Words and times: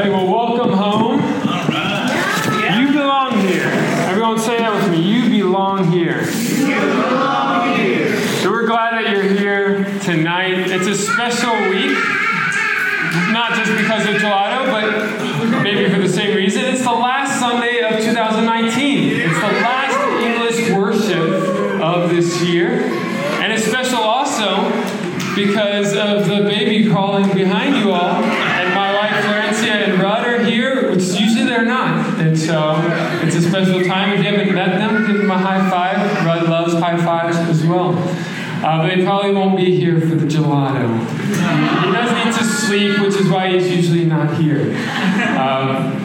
right, 0.00 0.10
well, 0.10 0.26
welcome 0.26 0.53
they 38.94 39.04
probably 39.04 39.32
won't 39.32 39.56
be 39.56 39.76
here 39.76 40.00
for 40.00 40.14
the 40.14 40.26
gelato. 40.26 40.98
He 41.84 41.92
does 41.92 42.24
need 42.24 42.34
to 42.34 42.44
sleep, 42.44 43.00
which 43.00 43.16
is 43.20 43.28
why 43.28 43.50
he's 43.50 43.70
usually 43.70 44.04
not 44.04 44.40
here. 44.40 44.76
Um, 45.36 46.00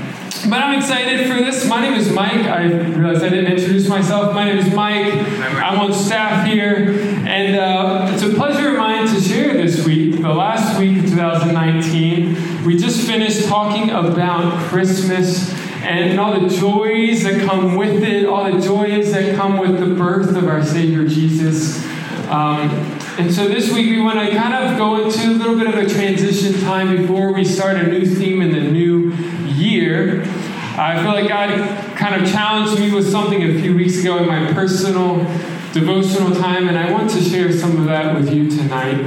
but 0.50 0.60
I'm 0.60 0.80
excited 0.80 1.28
for 1.28 1.36
this. 1.36 1.68
My 1.68 1.82
name 1.82 1.94
is 1.94 2.12
Mike. 2.12 2.46
I 2.46 2.64
realized 2.64 3.24
I 3.24 3.30
didn't 3.30 3.52
introduce 3.52 3.88
myself. 3.88 4.34
My 4.34 4.46
name 4.46 4.58
is 4.58 4.74
Mike. 4.74 5.14
I'm 5.14 5.80
on 5.80 5.94
staff 5.94 6.48
here. 6.48 7.00
And 7.28 7.56
uh, 7.56 8.10
it's 8.12 8.24
a 8.24 8.34
pleasure 8.34 8.70
of 8.70 8.78
mine 8.78 9.08
to 9.08 9.22
share 9.22 9.54
this 9.54 9.86
week, 9.86 10.22
the 10.22 10.34
last 10.34 10.80
week 10.80 11.04
of 11.04 11.10
2019. 11.10 12.66
We 12.66 12.78
just 12.78 13.06
finished 13.06 13.48
talking 13.48 13.90
about 13.90 14.58
Christmas 14.70 15.54
and 15.84 16.20
all 16.20 16.40
the 16.40 16.50
joys 16.50 17.24
that 17.24 17.42
come 17.46 17.76
with 17.76 18.04
it, 18.04 18.26
all 18.26 18.52
the 18.52 18.60
joys 18.60 19.12
that 19.12 19.36
come 19.36 19.58
with 19.58 19.80
the 19.80 19.94
birth 19.94 20.36
of 20.36 20.48
our 20.48 20.64
Savior 20.64 21.08
Jesus. 21.08 21.89
Um, 22.30 22.70
and 23.18 23.34
so 23.34 23.48
this 23.48 23.74
week 23.74 23.88
we 23.88 24.00
want 24.00 24.20
to 24.20 24.36
kind 24.36 24.54
of 24.54 24.78
go 24.78 25.04
into 25.04 25.32
a 25.32 25.34
little 25.34 25.58
bit 25.58 25.68
of 25.68 25.74
a 25.74 25.90
transition 25.90 26.62
time 26.62 26.96
before 26.96 27.34
we 27.34 27.44
start 27.44 27.78
a 27.78 27.88
new 27.88 28.06
theme 28.06 28.44
in 28.44 28.52
the 28.52 28.62
new 28.62 29.12
year. 29.48 30.22
I 30.78 31.02
feel 31.02 31.12
like 31.12 31.28
God 31.28 31.50
kind 31.98 32.22
of 32.22 32.32
challenged 32.32 32.80
me 32.80 32.94
with 32.94 33.10
something 33.10 33.42
a 33.42 33.60
few 33.60 33.76
weeks 33.76 34.00
ago 34.02 34.18
in 34.18 34.28
my 34.28 34.54
personal 34.54 35.18
devotional 35.74 36.36
time, 36.36 36.68
and 36.68 36.78
I 36.78 36.92
want 36.92 37.10
to 37.12 37.22
share 37.22 37.52
some 37.52 37.78
of 37.78 37.86
that 37.86 38.16
with 38.16 38.32
you 38.32 38.48
tonight. 38.48 39.00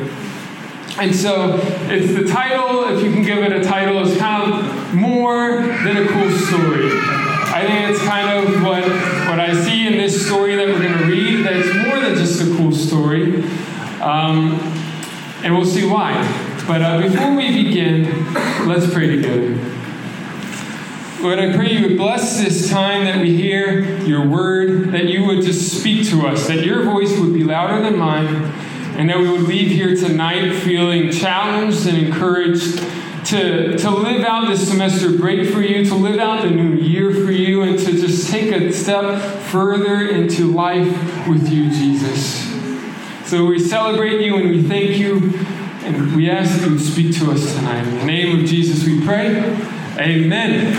And 0.99 1.15
so 1.15 1.61
it's 1.89 2.13
the 2.15 2.27
title, 2.29 2.89
if 2.95 3.05
you 3.05 3.13
can 3.13 3.23
give 3.23 3.39
it 3.39 3.53
a 3.53 3.63
title, 3.63 4.03
is 4.03 4.19
kind 4.19 4.53
of 4.53 4.95
more 4.95 5.63
than 5.63 5.97
a 5.97 6.09
cool 6.09 6.31
story. 6.31 6.91
I 7.55 7.67
think 7.67 7.91
it's 7.91 8.03
kind 8.03 8.29
of 8.29 8.63
what, 8.63 8.83
what 8.83 9.41
I 9.41 9.55
see 9.55 9.87
in 9.87 9.95
this 9.95 10.27
story 10.27 10.57
that 10.57 10.67
we're 10.67 10.83
going 10.83 10.99
to 10.99 11.05
read, 11.05 11.45
that 11.45 11.53
it's 11.55 11.87
more 11.87 12.01
than 12.01 12.15
just 12.15 12.41
a 12.43 12.57
cool 12.57 12.73
story. 13.13 13.43
Um, 14.01 14.53
and 15.45 15.55
we'll 15.55 15.67
see 15.67 15.87
why. 15.87 16.15
But 16.67 16.83
uh, 16.83 17.03
before 17.03 17.35
we 17.35 17.65
begin, 17.65 18.05
let's 18.67 18.93
pray 18.93 19.17
together. 19.17 19.59
Lord, 21.21 21.39
I 21.39 21.55
pray 21.55 21.73
you 21.73 21.89
would 21.89 21.97
bless 21.97 22.39
this 22.39 22.69
time 22.69 23.05
that 23.05 23.21
we 23.21 23.37
hear 23.37 23.81
your 24.01 24.27
word, 24.27 24.91
that 24.93 25.05
you 25.05 25.25
would 25.25 25.43
just 25.43 25.79
speak 25.79 26.09
to 26.09 26.27
us, 26.27 26.49
that 26.49 26.65
your 26.65 26.85
voice 26.85 27.17
would 27.19 27.33
be 27.33 27.45
louder 27.45 27.81
than 27.83 27.97
mine, 27.97 28.27
and 28.97 29.09
that 29.09 29.19
we 29.19 29.31
would 29.31 29.43
leave 29.43 29.71
here 29.71 29.95
tonight 29.95 30.53
feeling 30.61 31.13
challenged 31.13 31.87
and 31.87 32.07
encouraged 32.07 32.79
to, 33.27 33.79
to 33.79 33.91
live 33.91 34.25
out 34.25 34.49
this 34.49 34.69
semester 34.69 35.17
break 35.17 35.49
for 35.51 35.61
you, 35.61 35.85
to 35.85 35.95
live 35.95 36.19
out 36.19 36.43
the 36.43 36.51
new 36.51 36.75
year 36.75 37.15
for 37.15 37.31
you, 37.31 37.63
and 37.63 37.79
to 37.79 37.93
just 37.93 38.29
take 38.29 38.51
a 38.51 38.73
step 38.73 39.21
further 39.45 40.09
into 40.09 40.53
life 40.53 41.29
with 41.29 41.49
you, 41.49 41.71
Jesus. 41.71 42.42
So 43.33 43.47
we 43.47 43.59
celebrate 43.59 44.21
you 44.21 44.37
and 44.37 44.51
we 44.51 44.63
thank 44.63 44.99
you, 44.99 45.17
and 45.85 46.15
we 46.15 46.29
ask 46.29 46.61
you 46.61 46.79
speak 46.79 47.17
to 47.17 47.31
us 47.31 47.55
tonight. 47.55 47.83
In 47.83 47.97
the 47.97 48.05
name 48.05 48.39
of 48.39 48.45
Jesus 48.45 48.85
we 48.85 49.03
pray. 49.07 49.39
Amen. 49.99 50.77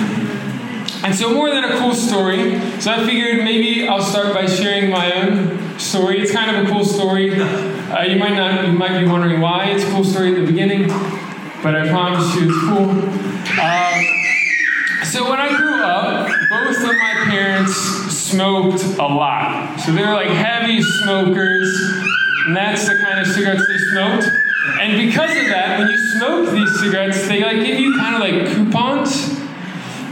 And 1.04 1.16
so, 1.16 1.34
more 1.34 1.50
than 1.50 1.64
a 1.64 1.80
cool 1.80 1.96
story, 1.96 2.60
so 2.80 2.92
I 2.92 3.08
figured 3.08 3.44
maybe 3.44 3.88
I'll 3.88 4.04
start 4.04 4.36
by 4.36 4.46
sharing 4.46 4.92
my 4.92 5.12
own 5.14 5.80
story. 5.80 6.20
It's 6.20 6.32
kind 6.32 6.56
of 6.56 6.68
a 6.68 6.70
cool 6.70 6.86
story. 6.86 7.42
Uh, 7.42 8.04
you 8.04 8.20
might 8.20 8.36
not, 8.36 8.68
you 8.68 8.74
might 8.74 9.00
be 9.00 9.08
wondering 9.08 9.42
why 9.42 9.72
it's 9.72 9.84
a 9.84 9.90
cool 9.90 10.04
story 10.04 10.36
at 10.36 10.40
the 10.40 10.46
beginning, 10.46 10.90
but 11.64 11.76
I 11.76 11.90
promise 11.90 12.36
you 12.36 12.50
it's 12.50 12.60
cool. 12.66 12.88
Uh, 13.60 15.06
so 15.06 15.28
when 15.28 15.40
I 15.40 15.58
grew 15.58 15.82
up, 15.82 16.28
both 16.28 16.78
of 16.84 16.98
my 16.98 17.14
parents 17.26 17.76
smoked 18.14 18.84
a 19.00 19.08
lot. 19.08 19.80
So 19.80 19.92
they 19.92 20.06
were 20.06 20.14
like 20.14 20.28
heavy 20.28 20.84
smokers, 20.84 21.76
and 22.46 22.56
that's 22.56 22.88
the 22.88 22.96
kind 22.96 23.20
of 23.20 23.28
cigarettes 23.28 23.66
they 23.68 23.78
smoked. 23.78 24.28
And 24.80 24.98
because 24.98 25.32
of 25.32 25.48
that, 25.48 25.80
when 25.80 25.90
you 25.90 25.98
smoke 25.98 26.52
these 26.52 26.80
cigarettes, 26.80 27.28
they 27.28 27.44
like 27.44 27.66
give 27.66 27.80
you 27.80 27.98
kind 27.98 28.16
of 28.16 28.22
like 28.22 28.56
coupons 28.56 29.40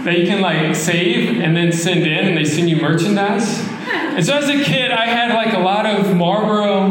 that 0.05 0.17
you 0.17 0.25
can 0.25 0.41
like 0.41 0.75
save 0.75 1.39
and 1.41 1.55
then 1.55 1.71
send 1.71 2.01
in 2.01 2.27
and 2.27 2.37
they 2.37 2.45
send 2.45 2.69
you 2.69 2.77
merchandise. 2.77 3.59
And 3.91 4.25
so 4.25 4.35
as 4.35 4.49
a 4.49 4.63
kid, 4.63 4.91
I 4.91 5.05
had 5.05 5.33
like 5.33 5.53
a 5.53 5.59
lot 5.59 5.85
of 5.85 6.15
Marlboro 6.15 6.89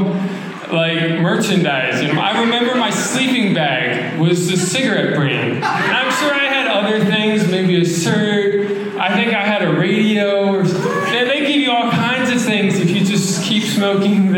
like 0.72 1.20
merchandise. 1.20 2.00
And 2.00 2.18
I 2.18 2.40
remember 2.42 2.76
my 2.76 2.90
sleeping 2.90 3.54
bag 3.54 4.18
was 4.20 4.48
the 4.48 4.56
cigarette 4.56 5.14
brand. 5.14 5.54
And 5.54 5.64
I'm 5.64 6.12
sure 6.12 6.32
I 6.32 6.46
had 6.46 6.66
other 6.68 7.04
things, 7.04 7.48
maybe 7.50 7.80
a 7.80 7.84
shirt. 7.84 8.96
I 8.98 9.14
think 9.16 9.34
I 9.34 9.44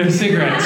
their 0.02 0.10
cigarettes. 0.10 0.64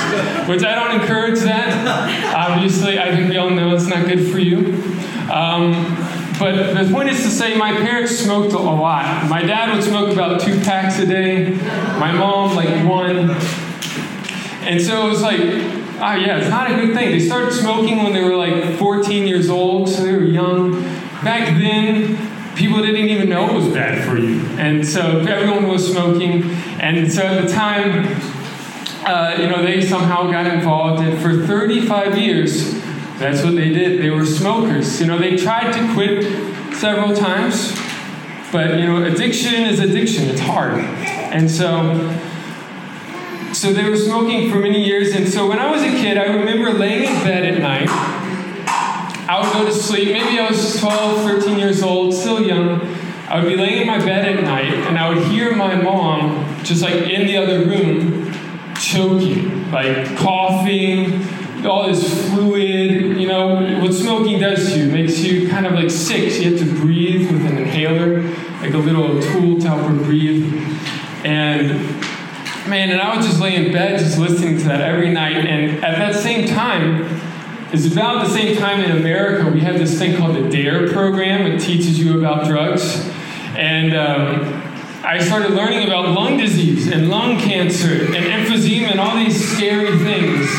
Which 0.49 0.65
I 0.65 0.75
don't 0.75 1.01
encourage 1.01 1.41
that. 1.41 2.35
Obviously, 2.35 2.99
I 2.99 3.15
think 3.15 3.31
we 3.31 3.37
all 3.37 3.51
know 3.51 3.75
it's 3.75 3.87
not 3.87 4.07
good 4.07 4.31
for 4.31 4.39
you. 4.39 4.75
Um, 5.31 5.73
but 6.39 6.75
the 6.75 6.91
point 6.93 7.09
is 7.09 7.23
to 7.23 7.31
say 7.31 7.57
my 7.57 7.73
parents 7.73 8.19
smoked 8.19 8.53
a 8.53 8.59
lot. 8.59 9.29
My 9.29 9.43
dad 9.43 9.75
would 9.75 9.83
smoke 9.83 10.13
about 10.13 10.41
two 10.41 10.61
packs 10.61 10.99
a 10.99 11.07
day, 11.07 11.51
my 11.99 12.13
mom 12.13 12.55
like 12.55 12.87
one. 12.87 13.31
And 14.67 14.83
so 14.83 15.07
it 15.07 15.11
was 15.11 15.23
like, 15.23 15.41
oh 15.41 16.15
yeah, 16.15 16.39
it's 16.39 16.51
not 16.51 16.71
a 16.71 16.75
good 16.75 16.95
thing. 16.95 17.11
They 17.11 17.21
started 17.21 17.53
smoking 17.55 18.03
when 18.03 18.13
they 18.13 18.23
were 18.23 18.37
like 18.37 18.77
14 18.79 19.27
years 19.27 19.49
old, 19.49 19.89
so 19.89 20.03
they 20.03 20.13
were 20.13 20.25
young. 20.25 20.83
Back 21.25 21.59
then, 21.59 22.17
people 22.55 22.83
didn't 22.83 23.09
even 23.09 23.29
know 23.29 23.49
it 23.49 23.55
was 23.55 23.69
bad 23.69 24.07
for 24.07 24.19
you. 24.19 24.41
And 24.59 24.87
so 24.87 25.21
everyone 25.21 25.69
was 25.69 25.91
smoking. 25.91 26.43
And 26.81 27.11
so 27.11 27.23
at 27.23 27.47
the 27.47 27.53
time, 27.53 28.05
uh, 29.07 29.37
you 29.39 29.47
know, 29.47 29.63
they 29.63 29.81
somehow 29.81 30.31
got 30.31 30.53
involved. 30.53 31.01
And 31.03 31.17
for 31.23 31.47
35 31.47 32.19
years, 32.19 32.75
that's 33.19 33.43
what 33.45 33.55
they 33.55 33.71
did. 33.71 34.03
They 34.03 34.11
were 34.11 34.27
smokers. 34.27 35.01
You 35.01 35.07
know, 35.07 35.19
they 35.19 35.37
tried 35.37 35.73
to 35.73 35.95
quit 35.95 36.25
several 36.75 37.15
times, 37.15 37.73
but 38.51 38.79
you 38.79 38.87
know, 38.87 39.05
addiction 39.05 39.55
is 39.63 39.79
addiction. 39.79 40.29
It's 40.29 40.41
hard. 40.41 40.81
And 40.81 41.51
so 41.51 42.21
so 43.53 43.73
they 43.73 43.89
were 43.89 43.97
smoking 43.97 44.51
for 44.51 44.59
many 44.59 44.85
years. 44.85 45.15
And 45.15 45.27
so 45.27 45.49
when 45.49 45.59
I 45.59 45.71
was 45.71 45.83
a 45.83 45.91
kid, 45.91 46.19
I 46.19 46.25
remember 46.25 46.73
laying 46.73 47.05
in 47.05 47.15
bed 47.25 47.45
at 47.45 47.59
night. 47.59 47.89
I 49.29 49.41
would 49.41 49.53
go 49.53 49.65
to 49.65 49.73
sleep. 49.73 50.13
Maybe 50.13 50.39
I 50.39 50.51
was 50.51 50.79
12, 50.79 51.23
13 51.23 51.59
years 51.59 51.83
old, 51.83 52.13
still 52.13 52.45
young. 52.45 52.83
I 53.29 53.41
would 53.41 53.49
be 53.49 53.57
laying 53.57 53.81
in 53.81 53.87
my 53.87 53.99
bed 53.99 54.37
at 54.37 54.45
night, 54.45 54.73
and 54.73 54.99
I 54.99 55.09
would 55.09 55.27
hear 55.29 55.57
my 55.57 55.75
mom 55.75 56.63
just 56.65 56.83
like 56.83 56.95
in 56.95 57.27
the 57.27 57.37
other 57.39 57.65
room 57.65 58.36
choking, 58.87 59.71
like 59.71 60.17
coughing, 60.17 61.23
all 61.67 61.89
this 61.89 62.31
fluid, 62.31 63.19
you 63.19 63.27
know, 63.27 63.81
what 63.81 63.93
smoking 63.93 64.39
does 64.39 64.73
to 64.73 64.79
you, 64.79 64.91
makes 64.91 65.19
you 65.19 65.49
kind 65.49 65.67
of 65.67 65.73
like 65.73 65.91
sick. 65.91 66.31
So 66.31 66.43
you 66.43 66.57
have 66.57 66.61
to 66.61 66.75
breathe 66.81 67.31
with 67.31 67.45
an 67.47 67.59
inhaler, 67.59 68.23
like 68.61 68.75
a 68.75 68.79
little 68.79 69.21
tool 69.21 69.59
to 69.61 69.69
help 69.69 69.81
her 69.83 70.05
breathe. 70.05 70.53
And 71.25 71.69
man, 72.69 72.91
and 72.91 73.01
I 73.01 73.15
would 73.17 73.25
just 73.25 73.41
lay 73.41 73.57
in 73.57 73.73
bed 73.73 73.99
just 73.99 74.19
listening 74.19 74.59
to 74.59 74.65
that 74.65 74.81
every 74.81 75.11
night. 75.11 75.37
And 75.37 75.85
at 75.85 75.99
that 75.99 76.15
same 76.15 76.47
time, 76.49 77.21
it's 77.73 77.93
about 77.93 78.25
the 78.25 78.31
same 78.31 78.57
time 78.57 78.81
in 78.81 78.97
America, 78.97 79.51
we 79.51 79.61
have 79.61 79.79
this 79.79 79.99
thing 79.99 80.17
called 80.17 80.37
the 80.37 80.49
DARE 80.49 80.89
program. 80.91 81.51
It 81.51 81.61
teaches 81.61 81.99
you 81.99 82.19
about 82.19 82.47
drugs. 82.47 83.11
And 83.57 83.95
um, 83.95 84.66
I 85.07 85.21
started 85.21 85.53
learning 85.53 85.87
about 85.87 86.09
lung 86.09 86.37
disease 86.37 86.89
and 86.89 87.09
lung 87.09 87.39
cancer 87.39 88.07
and 88.07 88.25
emphysema 88.25 88.91
and 88.91 88.99
all 88.99 89.15
these 89.15 89.53
scary 89.53 89.97
things. 89.99 90.51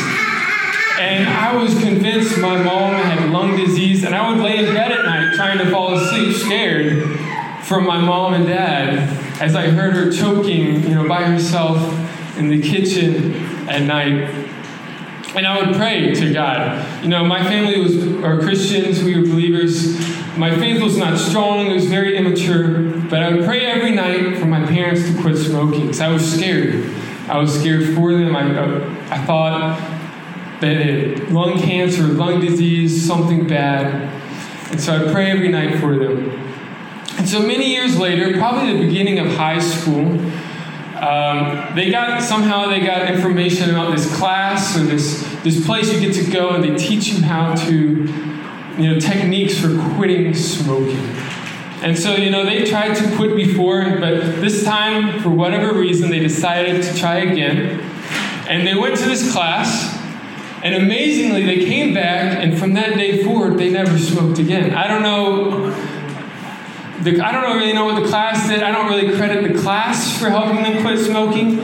And 0.98 1.28
I 1.28 1.54
was 1.54 1.78
convinced 1.78 2.38
my 2.38 2.56
mom 2.62 2.94
had 2.94 3.28
lung 3.28 3.58
disease, 3.58 4.04
and 4.04 4.14
I 4.14 4.30
would 4.30 4.42
lay 4.42 4.56
in 4.56 4.72
bed 4.72 4.90
at 4.90 5.04
night 5.04 5.34
trying 5.34 5.58
to 5.58 5.70
fall 5.70 5.92
asleep, 5.92 6.34
scared 6.34 7.20
from 7.62 7.86
my 7.86 8.00
mom 8.00 8.32
and 8.32 8.46
dad, 8.46 9.10
as 9.38 9.54
I 9.54 9.68
heard 9.68 9.92
her 9.92 10.10
choking, 10.10 10.82
you 10.82 10.94
know, 10.94 11.06
by 11.06 11.24
herself 11.24 11.78
in 12.38 12.48
the 12.48 12.62
kitchen 12.62 13.34
at 13.68 13.82
night. 13.82 14.48
And 15.34 15.46
I 15.46 15.60
would 15.60 15.76
pray 15.76 16.14
to 16.14 16.32
God. 16.32 17.02
You 17.02 17.08
know, 17.10 17.24
my 17.24 17.42
family 17.44 17.80
was 17.80 17.96
are 18.24 18.40
Christians, 18.40 19.02
we 19.02 19.14
were 19.14 19.26
believers. 19.26 19.98
my 20.38 20.56
faith 20.58 20.82
was 20.82 20.96
not 20.96 21.18
strong, 21.18 21.66
it 21.66 21.74
was 21.74 21.86
very 21.86 22.16
immature, 22.16 22.90
but 23.10 23.22
I 23.22 23.34
would 23.34 23.44
pray 23.44 23.66
every 23.66 23.90
night 23.90 24.38
for 24.38 24.46
my 24.46 24.64
parents 24.66 25.04
to 25.08 25.20
quit 25.20 25.36
smoking 25.36 25.82
because 25.82 26.00
I 26.00 26.08
was 26.08 26.34
scared. 26.34 26.94
I 27.28 27.38
was 27.38 27.60
scared 27.60 27.94
for 27.94 28.14
them. 28.14 28.34
I, 28.34 28.58
I, 28.58 29.20
I 29.20 29.24
thought 29.26 29.78
that 30.60 30.76
had 30.76 31.30
lung 31.30 31.58
cancer, 31.58 32.02
lung 32.04 32.40
disease, 32.40 33.06
something 33.06 33.46
bad. 33.46 34.12
And 34.70 34.80
so 34.80 34.94
I'd 34.96 35.12
pray 35.12 35.30
every 35.30 35.48
night 35.48 35.78
for 35.78 35.96
them. 35.96 36.30
And 37.18 37.28
so 37.28 37.40
many 37.40 37.70
years 37.70 37.98
later, 37.98 38.38
probably 38.38 38.72
the 38.72 38.86
beginning 38.86 39.18
of 39.18 39.26
high 39.34 39.58
school, 39.58 40.18
um, 41.02 41.74
they 41.76 41.90
got 41.90 42.22
somehow 42.22 42.68
they 42.68 42.80
got 42.80 43.10
information 43.10 43.70
about 43.70 43.94
this 43.94 44.16
class 44.16 44.76
or 44.76 44.84
this 44.84 45.22
this 45.42 45.64
place 45.64 45.92
you 45.92 46.00
get 46.00 46.14
to 46.14 46.30
go 46.30 46.50
and 46.50 46.64
they 46.64 46.76
teach 46.76 47.08
you 47.08 47.22
how 47.22 47.54
to 47.54 48.04
you 48.76 48.92
know 48.94 48.98
techniques 48.98 49.58
for 49.58 49.76
quitting 49.94 50.34
smoking. 50.34 50.98
And 51.82 51.96
so 51.96 52.16
you 52.16 52.30
know 52.30 52.44
they 52.44 52.64
tried 52.64 52.94
to 52.94 53.16
quit 53.16 53.36
before 53.36 53.98
but 54.00 54.40
this 54.40 54.64
time 54.64 55.20
for 55.22 55.30
whatever 55.30 55.78
reason 55.78 56.10
they 56.10 56.20
decided 56.20 56.82
to 56.82 56.94
try 56.94 57.18
again. 57.18 57.80
And 58.48 58.66
they 58.66 58.74
went 58.74 58.96
to 58.96 59.04
this 59.04 59.32
class 59.32 59.96
and 60.62 60.74
amazingly 60.74 61.44
they 61.44 61.64
came 61.64 61.94
back 61.94 62.42
and 62.42 62.58
from 62.58 62.74
that 62.74 62.96
day 62.96 63.22
forward 63.22 63.58
they 63.58 63.70
never 63.70 63.96
smoked 63.98 64.38
again. 64.38 64.74
I 64.74 64.88
don't 64.88 65.02
know 65.02 65.72
the, 67.02 67.20
I 67.20 67.32
don't 67.32 67.56
really 67.56 67.72
know 67.72 67.84
what 67.84 68.02
the 68.02 68.08
class 68.08 68.48
did. 68.48 68.62
I 68.62 68.72
don't 68.72 68.88
really 68.88 69.16
credit 69.16 69.52
the 69.52 69.58
class 69.58 70.18
for 70.18 70.30
helping 70.30 70.62
them 70.62 70.82
quit 70.82 70.98
smoking, 70.98 71.56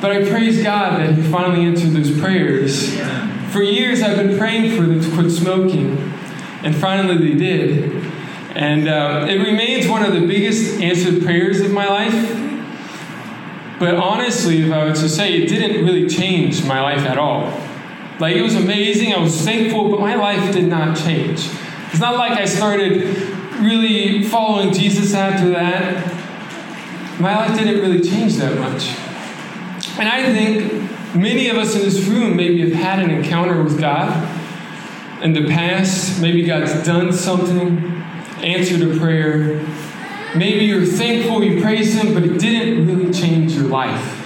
but 0.00 0.12
I 0.12 0.28
praise 0.28 0.62
God 0.62 1.00
that 1.00 1.14
He 1.14 1.22
finally 1.22 1.64
answered 1.64 1.90
those 1.90 2.18
prayers. 2.18 2.94
For 3.50 3.62
years, 3.62 4.02
I've 4.02 4.16
been 4.16 4.36
praying 4.36 4.76
for 4.76 4.82
them 4.82 5.00
to 5.00 5.10
quit 5.12 5.30
smoking, 5.30 5.96
and 6.62 6.74
finally 6.74 7.16
they 7.16 7.34
did. 7.38 8.04
And 8.54 8.88
uh, 8.88 9.26
it 9.28 9.36
remains 9.36 9.88
one 9.88 10.04
of 10.04 10.12
the 10.12 10.26
biggest 10.26 10.80
answered 10.80 11.22
prayers 11.24 11.60
of 11.60 11.70
my 11.70 11.86
life. 11.86 12.40
But 13.78 13.94
honestly, 13.94 14.62
if 14.62 14.72
I 14.72 14.84
were 14.84 14.94
to 14.94 15.08
say, 15.08 15.34
it 15.34 15.48
didn't 15.48 15.84
really 15.84 16.08
change 16.08 16.64
my 16.64 16.80
life 16.80 17.00
at 17.00 17.18
all. 17.18 17.60
Like, 18.20 18.36
it 18.36 18.42
was 18.42 18.54
amazing, 18.54 19.12
I 19.12 19.18
was 19.18 19.40
thankful, 19.40 19.90
but 19.90 19.98
my 19.98 20.14
life 20.14 20.52
did 20.52 20.66
not 20.66 20.96
change. 20.96 21.48
It's 21.90 22.00
not 22.00 22.16
like 22.16 22.32
I 22.32 22.44
started 22.44 23.43
really 23.60 24.22
following 24.22 24.72
Jesus 24.72 25.14
after 25.14 25.50
that, 25.50 26.12
my 27.20 27.34
life 27.36 27.56
didn't 27.56 27.80
really 27.80 28.00
change 28.00 28.36
that 28.36 28.58
much. 28.58 28.88
And 29.98 30.08
I 30.08 30.32
think 30.32 31.14
many 31.14 31.48
of 31.48 31.56
us 31.56 31.76
in 31.76 31.82
this 31.82 32.04
room 32.06 32.36
maybe 32.36 32.68
have 32.68 32.72
had 32.72 32.98
an 32.98 33.10
encounter 33.10 33.62
with 33.62 33.78
God 33.78 34.12
in 35.22 35.32
the 35.32 35.46
past. 35.46 36.20
Maybe 36.20 36.44
God's 36.44 36.84
done 36.84 37.12
something, 37.12 37.78
answered 38.38 38.82
a 38.82 38.98
prayer. 38.98 39.64
Maybe 40.36 40.64
you're 40.64 40.84
thankful, 40.84 41.44
you 41.44 41.62
praise 41.62 41.94
Him, 41.94 42.12
but 42.12 42.24
it 42.24 42.38
didn't 42.38 42.86
really 42.88 43.12
change 43.12 43.52
your 43.52 43.68
life. 43.68 44.20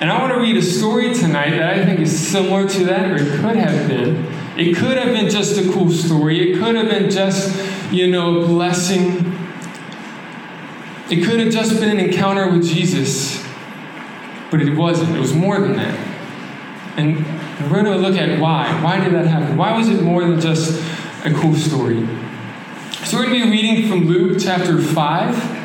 And 0.00 0.10
I 0.10 0.20
want 0.20 0.34
to 0.34 0.40
read 0.40 0.56
a 0.56 0.62
story 0.62 1.12
tonight 1.14 1.50
that 1.50 1.74
I 1.74 1.84
think 1.84 1.98
is 2.00 2.28
similar 2.28 2.68
to 2.68 2.84
that, 2.84 3.10
or 3.10 3.16
it 3.16 3.40
could 3.40 3.56
have 3.56 3.88
been. 3.88 4.35
It 4.56 4.74
could 4.74 4.96
have 4.96 5.12
been 5.12 5.28
just 5.28 5.58
a 5.58 5.70
cool 5.70 5.90
story. 5.90 6.50
It 6.50 6.58
could 6.58 6.76
have 6.76 6.88
been 6.88 7.10
just, 7.10 7.92
you 7.92 8.06
know, 8.06 8.40
a 8.40 8.46
blessing. 8.46 9.36
It 11.10 11.24
could 11.24 11.40
have 11.40 11.52
just 11.52 11.78
been 11.78 11.98
an 11.98 12.00
encounter 12.00 12.50
with 12.50 12.66
Jesus. 12.66 13.44
But 14.50 14.62
it 14.62 14.74
wasn't. 14.74 15.14
It 15.14 15.20
was 15.20 15.34
more 15.34 15.60
than 15.60 15.76
that. 15.76 15.94
And 16.96 17.18
we're 17.70 17.82
going 17.82 17.84
to 17.84 17.96
look 17.96 18.16
at 18.16 18.40
why. 18.40 18.82
Why 18.82 18.98
did 18.98 19.12
that 19.12 19.26
happen? 19.26 19.58
Why 19.58 19.76
was 19.76 19.90
it 19.90 20.02
more 20.02 20.22
than 20.22 20.40
just 20.40 20.82
a 21.26 21.32
cool 21.34 21.54
story? 21.54 22.06
So 23.04 23.18
we're 23.18 23.26
going 23.26 23.40
to 23.40 23.44
be 23.44 23.50
reading 23.50 23.90
from 23.90 24.06
Luke 24.06 24.38
chapter 24.40 24.80
5. 24.80 25.56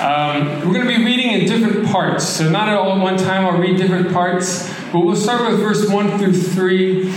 Um, 0.00 0.66
we're 0.66 0.74
going 0.74 0.88
to 0.88 0.96
be 0.96 1.04
reading 1.04 1.32
in 1.32 1.46
different 1.46 1.86
parts. 1.86 2.26
So, 2.26 2.50
not 2.50 2.68
at 2.68 2.76
all 2.76 2.96
at 2.96 3.00
one 3.00 3.18
time, 3.18 3.44
I'll 3.44 3.60
read 3.60 3.76
different 3.76 4.12
parts. 4.12 4.68
But 4.90 5.00
we'll 5.00 5.16
start 5.16 5.48
with 5.50 5.60
verse 5.60 5.88
1 5.88 6.18
through 6.18 6.32
3 6.32 7.12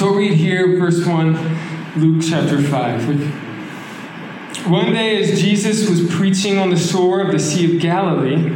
so 0.00 0.14
read 0.14 0.32
here, 0.32 0.78
verse 0.78 1.04
1, 1.04 2.00
Luke 2.00 2.24
chapter 2.26 2.62
5. 2.62 4.70
One 4.70 4.94
day, 4.94 5.22
as 5.22 5.38
Jesus 5.38 5.90
was 5.90 6.10
preaching 6.14 6.56
on 6.56 6.70
the 6.70 6.78
shore 6.78 7.20
of 7.20 7.32
the 7.32 7.38
Sea 7.38 7.76
of 7.76 7.82
Galilee, 7.82 8.48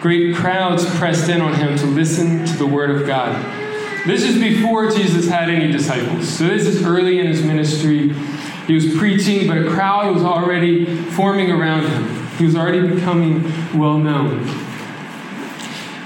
great 0.00 0.36
crowds 0.36 0.84
pressed 0.96 1.28
in 1.28 1.40
on 1.40 1.54
him 1.54 1.76
to 1.78 1.86
listen 1.86 2.46
to 2.46 2.56
the 2.56 2.66
word 2.66 2.90
of 2.90 3.04
God. 3.04 3.34
This 4.06 4.22
is 4.22 4.38
before 4.38 4.92
Jesus 4.92 5.26
had 5.26 5.50
any 5.50 5.72
disciples. 5.72 6.28
So 6.28 6.46
this 6.46 6.68
is 6.68 6.86
early 6.86 7.18
in 7.18 7.26
his 7.26 7.42
ministry. 7.42 8.12
He 8.68 8.74
was 8.74 8.96
preaching, 8.96 9.48
but 9.48 9.58
a 9.58 9.68
crowd 9.68 10.14
was 10.14 10.22
already 10.22 10.84
forming 10.84 11.50
around 11.50 11.88
him. 11.88 12.28
He 12.36 12.44
was 12.44 12.54
already 12.54 12.86
becoming 12.86 13.42
well 13.76 13.98
known. 13.98 14.65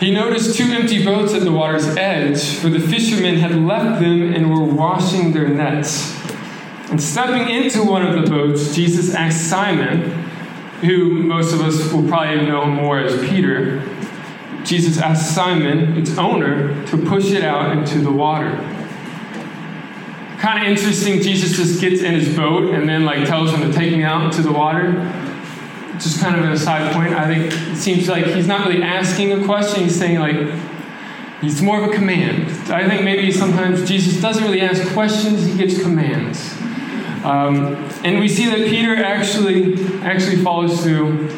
He 0.01 0.11
noticed 0.11 0.57
two 0.57 0.65
empty 0.65 1.05
boats 1.05 1.35
at 1.35 1.43
the 1.43 1.53
water's 1.53 1.87
edge, 1.99 2.55
for 2.55 2.71
the 2.71 2.81
fishermen 2.81 3.37
had 3.37 3.55
left 3.55 4.01
them 4.01 4.33
and 4.33 4.51
were 4.51 4.65
washing 4.65 5.35
their 5.35 5.49
nets. 5.49 6.19
And 6.91 7.01
stepping 7.01 7.55
into 7.55 7.85
one 7.85 8.07
of 8.07 8.25
the 8.25 8.31
boats, 8.31 8.75
Jesus 8.75 9.15
asked 9.15 9.51
Simon, 9.51 10.11
who 10.81 11.23
most 11.23 11.53
of 11.53 11.61
us 11.61 11.93
will 11.93 12.09
probably 12.09 12.47
know 12.47 12.65
more 12.65 12.99
as 12.99 13.21
Peter, 13.29 13.87
Jesus 14.65 14.97
asked 14.97 15.35
Simon, 15.35 15.99
its 15.99 16.17
owner, 16.17 16.87
to 16.87 16.97
push 16.97 17.33
it 17.33 17.45
out 17.45 17.77
into 17.77 17.99
the 17.99 18.11
water. 18.11 18.57
Kind 20.39 20.65
of 20.65 20.71
interesting, 20.71 21.21
Jesus 21.21 21.55
just 21.55 21.79
gets 21.79 22.01
in 22.01 22.15
his 22.15 22.35
boat 22.35 22.73
and 22.75 22.89
then 22.89 23.05
like 23.05 23.29
tells 23.29 23.53
him 23.53 23.71
to 23.71 23.73
take 23.77 23.95
me 23.95 24.03
out 24.03 24.25
into 24.25 24.41
the 24.41 24.53
water 24.53 24.93
just 26.01 26.21
kind 26.21 26.37
of 26.37 26.45
an 26.45 26.53
aside 26.53 26.93
point, 26.93 27.13
I 27.13 27.27
think 27.27 27.53
it 27.53 27.77
seems 27.77 28.09
like 28.09 28.27
he's 28.27 28.47
not 28.47 28.67
really 28.67 28.83
asking 28.83 29.33
a 29.33 29.45
question, 29.45 29.85
he's 29.85 29.99
saying, 29.99 30.19
like, 30.19 30.37
he's 31.41 31.61
more 31.63 31.83
of 31.83 31.91
a 31.91 31.95
command. 31.95 32.51
I 32.71 32.89
think 32.89 33.05
maybe 33.05 33.31
sometimes 33.31 33.87
Jesus 33.89 34.21
doesn't 34.21 34.43
really 34.43 34.61
ask 34.61 34.87
questions, 34.93 35.45
he 35.45 35.57
gives 35.57 35.83
commands. 35.83 36.55
Um, 37.25 37.77
and 38.03 38.19
we 38.19 38.29
see 38.29 38.47
that 38.47 38.69
Peter 38.69 38.97
actually 38.97 39.75
actually 40.01 40.43
follows 40.43 40.83
through 40.83 41.29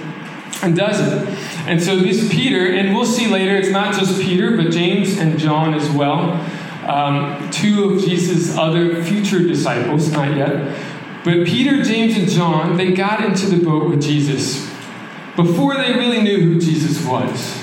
and 0.63 0.77
does 0.77 1.01
it. 1.01 1.29
And 1.67 1.83
so 1.83 1.97
this 1.97 2.29
Peter, 2.31 2.73
and 2.73 2.95
we'll 2.95 3.05
see 3.05 3.27
later, 3.27 3.57
it's 3.57 3.71
not 3.71 3.95
just 3.95 4.21
Peter, 4.21 4.57
but 4.57 4.71
James 4.71 5.19
and 5.19 5.39
John 5.39 5.75
as 5.75 5.91
well. 5.91 6.35
Um, 6.89 7.51
two 7.51 7.85
of 7.85 8.01
Jesus' 8.01 8.57
other 8.57 9.03
future 9.03 9.41
disciples, 9.41 10.11
not 10.13 10.37
yet. 10.37 10.77
But 11.25 11.47
Peter, 11.47 11.83
James, 11.83 12.17
and 12.17 12.29
John, 12.29 12.77
they 12.77 12.93
got 12.93 13.25
into 13.25 13.47
the 13.47 13.65
boat 13.65 13.89
with 13.89 14.03
Jesus 14.03 14.69
before 15.37 15.77
they 15.77 15.93
really 15.93 16.21
knew 16.21 16.41
who 16.41 16.61
Jesus 16.61 17.05
was. 17.07 17.63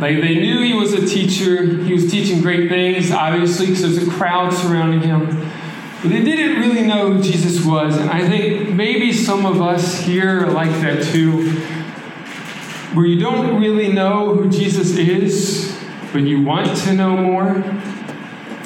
Like 0.00 0.20
they 0.20 0.36
knew 0.36 0.62
he 0.62 0.74
was 0.74 0.92
a 0.92 1.04
teacher, 1.04 1.64
he 1.82 1.92
was 1.92 2.08
teaching 2.08 2.40
great 2.40 2.68
things, 2.68 3.10
obviously, 3.10 3.66
because 3.66 3.82
there's 3.82 4.06
a 4.06 4.10
crowd 4.10 4.52
surrounding 4.52 5.00
him. 5.00 5.26
But 6.00 6.10
they 6.10 6.22
didn't 6.22 6.60
really 6.60 6.86
know 6.86 7.12
who 7.12 7.22
Jesus 7.22 7.64
was. 7.64 7.96
And 7.96 8.08
I 8.08 8.26
think 8.28 8.70
maybe 8.70 9.12
some 9.12 9.44
of 9.44 9.60
us 9.60 10.00
here 10.00 10.46
are 10.46 10.52
like 10.52 10.70
that 10.82 11.02
too, 11.02 11.50
where 12.94 13.04
you 13.04 13.18
don't 13.18 13.60
really 13.60 13.92
know 13.92 14.36
who 14.36 14.48
Jesus 14.48 14.96
is, 14.96 15.76
but 16.12 16.22
you 16.22 16.42
want 16.42 16.76
to 16.76 16.94
know 16.94 17.16
more. 17.16 17.77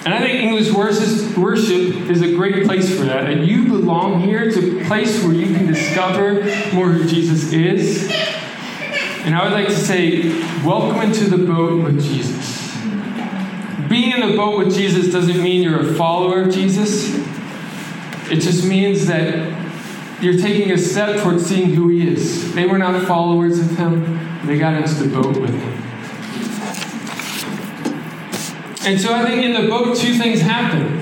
And 0.04 0.12
I 0.12 0.18
think 0.18 0.42
English 0.42 0.73
worship 0.73 2.11
is 2.11 2.23
a 2.23 2.35
great 2.35 2.64
place 2.64 2.97
for 2.97 3.04
that. 3.04 3.30
And 3.30 3.47
you 3.47 3.66
belong 3.66 4.21
here. 4.21 4.42
It's 4.42 4.56
a 4.56 4.85
place 4.87 5.23
where 5.23 5.32
you 5.32 5.54
can 5.54 5.66
discover 5.66 6.42
more 6.75 6.88
who 6.88 7.09
Jesus 7.09 7.52
is. 7.52 8.11
And 9.25 9.37
I 9.37 9.44
would 9.44 9.52
like 9.52 9.68
to 9.68 9.76
say, 9.76 10.28
welcome 10.64 11.00
into 11.02 11.30
the 11.30 11.47
boat 11.47 11.85
with 11.85 12.02
Jesus. 12.02 12.76
Being 13.88 14.12
in 14.12 14.28
the 14.28 14.37
boat 14.37 14.59
with 14.59 14.75
Jesus 14.75 15.12
doesn't 15.12 15.40
mean 15.40 15.62
you're 15.62 15.92
a 15.92 15.94
follower 15.94 16.42
of 16.42 16.52
Jesus. 16.52 17.14
It 18.28 18.40
just 18.40 18.66
means 18.66 19.06
that 19.06 19.52
you're 20.21 20.38
taking 20.38 20.73
a 20.73 20.78
step 20.78 21.23
towards 21.23 21.47
seeing 21.47 21.75
who 21.75 21.88
he 21.88 22.09
is. 22.09 22.52
They 22.54 22.66
were 22.66 22.78
not 22.78 23.06
followers 23.06 23.61
of 23.61 23.76
him, 23.76 24.47
they 24.47 24.59
got 24.59 24.75
into 24.75 24.94
the 24.94 25.14
boat 25.14 25.37
with 25.40 25.50
him. 25.50 25.81
And 28.84 29.00
so 29.00 29.14
I 29.14 29.24
think 29.24 29.44
in 29.44 29.52
the 29.52 29.68
book, 29.68 29.96
two 29.96 30.14
things 30.14 30.40
happen. 30.40 30.98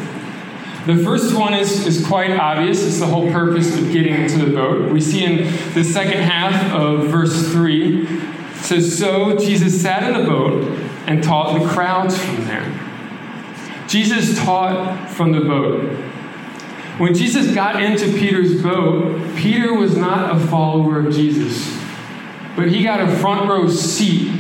The 0.87 1.03
first 1.03 1.35
one 1.35 1.55
is, 1.55 1.87
is 1.87 2.07
quite 2.07 2.33
obvious. 2.33 2.83
It's 2.83 2.99
the 2.99 3.07
whole 3.07 3.31
purpose 3.33 3.75
of 3.79 3.93
getting 3.93 4.15
into 4.15 4.45
the 4.45 4.53
boat. 4.53 4.91
We 4.91 5.01
see 5.01 5.25
in 5.25 5.45
the 5.73 5.85
second 5.85 6.23
half 6.23 6.73
of 6.73 7.09
verse 7.09 7.49
3, 7.51 8.07
it 8.07 8.57
says, 8.57 8.99
So 8.99 9.37
Jesus 9.39 9.81
sat 9.81 10.03
in 10.03 10.21
the 10.21 10.29
boat 10.29 10.65
and 11.07 11.23
taught 11.23 11.59
the 11.59 11.67
crowds 11.69 12.19
from 12.19 12.45
there. 12.45 12.67
Jesus 13.89 14.39
taught 14.39 15.09
from 15.11 15.33
the 15.33 15.41
boat. 15.41 15.85
When 16.99 17.15
Jesus 17.15 17.55
got 17.55 17.83
into 17.83 18.07
Peter's 18.19 18.63
boat, 18.63 19.37
Peter 19.37 19.75
was 19.75 19.97
not 19.97 20.37
a 20.37 20.47
follower 20.49 21.07
of 21.07 21.15
Jesus, 21.15 21.79
but 22.57 22.69
he 22.71 22.83
got 22.83 23.01
a 23.01 23.17
front 23.17 23.49
row 23.49 23.69
seat 23.69 24.31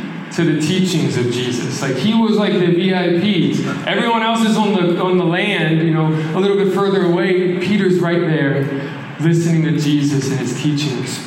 to 0.40 0.54
the 0.54 0.60
teachings 0.60 1.18
of 1.18 1.26
Jesus. 1.26 1.82
Like 1.82 1.96
he 1.96 2.14
was 2.14 2.36
like 2.36 2.54
the 2.54 2.66
VIP. 2.66 3.66
Everyone 3.86 4.22
else 4.22 4.40
is 4.48 4.56
on 4.56 4.72
the 4.72 5.00
on 5.00 5.18
the 5.18 5.24
land, 5.24 5.82
you 5.82 5.92
know, 5.92 6.06
a 6.08 6.40
little 6.40 6.56
bit 6.56 6.72
further 6.72 7.02
away. 7.02 7.58
Peter's 7.58 8.00
right 8.00 8.20
there 8.20 8.64
listening 9.20 9.64
to 9.64 9.78
Jesus 9.78 10.30
and 10.30 10.40
his 10.40 10.60
teachings. 10.62 11.18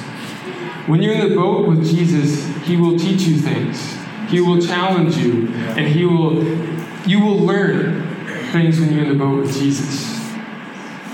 When 0.88 1.02
you're 1.02 1.14
in 1.14 1.30
the 1.30 1.36
boat 1.36 1.68
with 1.68 1.86
Jesus, 1.86 2.46
he 2.66 2.76
will 2.76 2.98
teach 2.98 3.22
you 3.22 3.38
things. 3.38 3.96
He 4.30 4.42
will 4.42 4.60
challenge 4.60 5.16
you 5.18 5.48
and 5.54 5.88
he 5.88 6.06
will 6.06 6.44
you 7.08 7.20
will 7.22 7.38
learn 7.38 8.08
things 8.52 8.80
when 8.80 8.94
you're 8.94 9.04
in 9.04 9.10
the 9.10 9.24
boat 9.24 9.44
with 9.44 9.54
Jesus. 9.54 10.12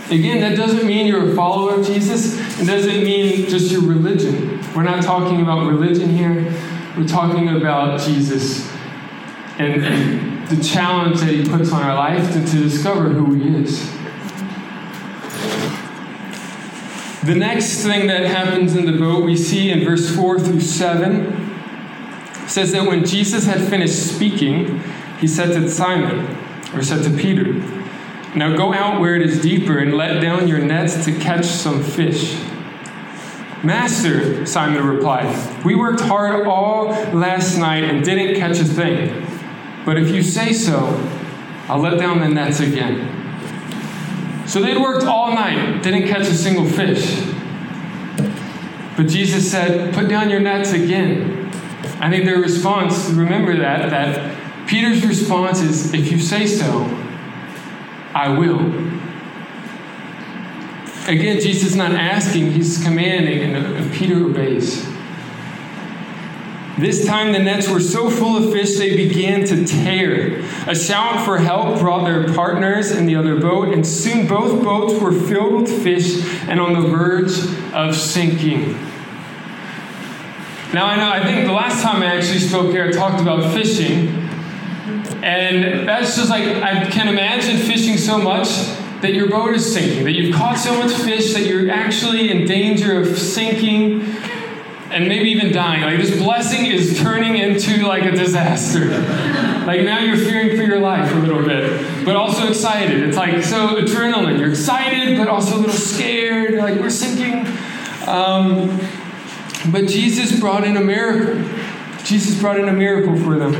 Again, 0.09 0.39
that 0.41 0.55
doesn't 0.55 0.87
mean 0.87 1.05
you're 1.05 1.33
a 1.33 1.35
follower 1.35 1.75
of 1.75 1.85
Jesus. 1.85 2.39
It 2.59 2.65
doesn't 2.65 3.03
mean 3.03 3.47
just 3.47 3.71
your 3.71 3.81
religion. 3.81 4.59
We're 4.73 4.83
not 4.83 5.03
talking 5.03 5.41
about 5.41 5.67
religion 5.67 6.09
here. 6.09 6.51
We're 6.97 7.07
talking 7.07 7.49
about 7.49 7.99
Jesus 8.01 8.69
and, 9.59 9.83
and 9.85 10.47
the 10.47 10.63
challenge 10.63 11.19
that 11.19 11.29
he 11.29 11.47
puts 11.47 11.71
on 11.71 11.83
our 11.83 11.95
life 11.95 12.33
to, 12.33 12.45
to 12.45 12.63
discover 12.63 13.09
who 13.09 13.35
he 13.35 13.55
is. 13.57 13.91
The 17.23 17.35
next 17.35 17.83
thing 17.83 18.07
that 18.07 18.25
happens 18.25 18.75
in 18.75 18.85
the 18.85 18.97
boat 18.97 19.23
we 19.23 19.35
see 19.35 19.69
in 19.69 19.83
verse 19.83 20.15
4 20.15 20.39
through 20.39 20.61
7 20.61 21.49
says 22.47 22.71
that 22.71 22.87
when 22.87 23.05
Jesus 23.05 23.45
had 23.45 23.61
finished 23.69 24.15
speaking, 24.15 24.81
he 25.19 25.27
said 25.27 25.47
to 25.53 25.69
Simon, 25.69 26.37
or 26.73 26.81
said 26.81 27.03
to 27.03 27.15
Peter, 27.15 27.53
Now 28.35 28.55
go 28.55 28.73
out 28.73 28.99
where 28.99 29.15
it 29.15 29.21
is 29.21 29.41
deeper 29.41 29.77
and 29.77 29.95
let 29.95 30.21
down 30.21 30.47
your 30.47 30.59
nets 30.59 31.05
to 31.05 31.11
catch 31.19 31.45
some 31.45 31.83
fish. 31.83 32.35
Master, 33.63 34.45
Simon 34.45 34.85
replied, 34.85 35.65
We 35.65 35.75
worked 35.75 36.01
hard 36.01 36.47
all 36.47 36.87
last 37.13 37.57
night 37.57 37.83
and 37.83 38.03
didn't 38.03 38.39
catch 38.39 38.59
a 38.59 38.63
thing. 38.63 39.25
But 39.85 39.97
if 39.97 40.09
you 40.09 40.23
say 40.23 40.53
so, 40.53 40.77
I'll 41.67 41.79
let 41.79 41.99
down 41.99 42.19
the 42.19 42.29
nets 42.29 42.61
again. 42.61 43.15
So 44.47 44.61
they'd 44.61 44.77
worked 44.77 45.05
all 45.05 45.33
night, 45.33 45.83
didn't 45.83 46.07
catch 46.07 46.21
a 46.21 46.33
single 46.33 46.65
fish. 46.65 47.21
But 48.95 49.07
Jesus 49.07 49.49
said, 49.49 49.93
Put 49.93 50.07
down 50.09 50.29
your 50.29 50.39
nets 50.39 50.71
again. 50.71 51.49
I 51.99 52.09
think 52.09 52.25
their 52.25 52.39
response, 52.39 53.09
remember 53.09 53.57
that, 53.57 53.89
that 53.89 54.67
Peter's 54.67 55.05
response 55.05 55.61
is, 55.61 55.93
If 55.93 56.11
you 56.11 56.19
say 56.19 56.47
so, 56.47 56.85
I 58.15 58.29
will. 58.29 58.88
Again, 61.09 61.41
Jesus 61.41 61.71
is 61.71 61.75
not 61.75 61.91
asking, 61.91 62.51
he's 62.51 62.83
commanding, 62.83 63.41
and 63.41 63.91
Peter 63.91 64.25
obeys. 64.25 64.87
This 66.77 67.03
time 67.03 67.33
the 67.33 67.39
nets 67.39 67.67
were 67.67 67.79
so 67.79 68.11
full 68.11 68.37
of 68.37 68.53
fish 68.53 68.77
they 68.77 68.95
began 68.95 69.43
to 69.45 69.65
tear. 69.65 70.43
A 70.67 70.75
shout 70.75 71.25
for 71.25 71.39
help 71.39 71.79
brought 71.79 72.05
their 72.05 72.31
partners 72.35 72.91
in 72.91 73.07
the 73.07 73.15
other 73.15 73.39
boat, 73.39 73.73
and 73.73 73.85
soon 73.85 74.27
both 74.27 74.63
boats 74.63 75.01
were 75.01 75.11
filled 75.11 75.63
with 75.63 75.83
fish 75.83 76.23
and 76.47 76.61
on 76.61 76.79
the 76.79 76.87
verge 76.87 77.33
of 77.73 77.95
sinking. 77.95 78.73
Now 80.71 80.85
I 80.85 80.95
know 80.95 81.09
I 81.09 81.23
think 81.23 81.47
the 81.47 81.53
last 81.53 81.81
time 81.81 82.03
I 82.03 82.17
actually 82.17 82.37
spoke 82.37 82.69
here 82.69 82.87
I 82.87 82.91
talked 82.91 83.19
about 83.19 83.51
fishing. 83.51 84.09
And 85.23 85.89
that's 85.89 86.15
just 86.15 86.29
like 86.29 86.45
I 86.45 86.85
can 86.85 87.07
imagine 87.07 87.57
fishing 87.57 87.97
so 87.97 88.19
much 88.19 88.47
that 89.01 89.13
your 89.13 89.29
boat 89.29 89.53
is 89.53 89.73
sinking, 89.73 90.03
that 90.03 90.11
you've 90.11 90.35
caught 90.35 90.57
so 90.57 90.77
much 90.77 90.93
fish 90.93 91.33
that 91.33 91.45
you're 91.45 91.71
actually 91.71 92.29
in 92.29 92.45
danger 92.45 92.99
of 92.99 93.17
sinking 93.17 94.01
and 94.91 95.07
maybe 95.07 95.29
even 95.29 95.53
dying. 95.53 95.81
Like 95.81 95.97
this 95.97 96.17
blessing 96.17 96.65
is 96.65 96.99
turning 96.99 97.37
into 97.37 97.85
like 97.85 98.03
a 98.03 98.11
disaster. 98.11 98.89
like 99.65 99.81
now 99.81 99.99
you're 99.99 100.17
fearing 100.17 100.57
for 100.57 100.63
your 100.63 100.79
life 100.79 101.13
a 101.13 101.19
little 101.19 101.43
bit, 101.43 102.05
but 102.05 102.15
also 102.15 102.47
excited. 102.47 103.03
It's 103.03 103.17
like 103.17 103.43
so 103.43 103.75
adrenaline. 103.75 104.39
You're 104.39 104.49
excited, 104.49 105.17
but 105.17 105.27
also 105.27 105.57
a 105.57 105.59
little 105.59 105.75
scared. 105.75 106.55
Like 106.55 106.79
we're 106.79 106.89
sinking. 106.89 107.45
Um, 108.07 108.79
but 109.71 109.87
Jesus 109.87 110.39
brought 110.39 110.63
in 110.63 110.77
a 110.77 110.81
miracle. 110.81 111.43
Jesus 112.03 112.39
brought 112.39 112.59
in 112.59 112.67
a 112.67 112.73
miracle 112.73 113.15
for 113.17 113.37
them. 113.37 113.53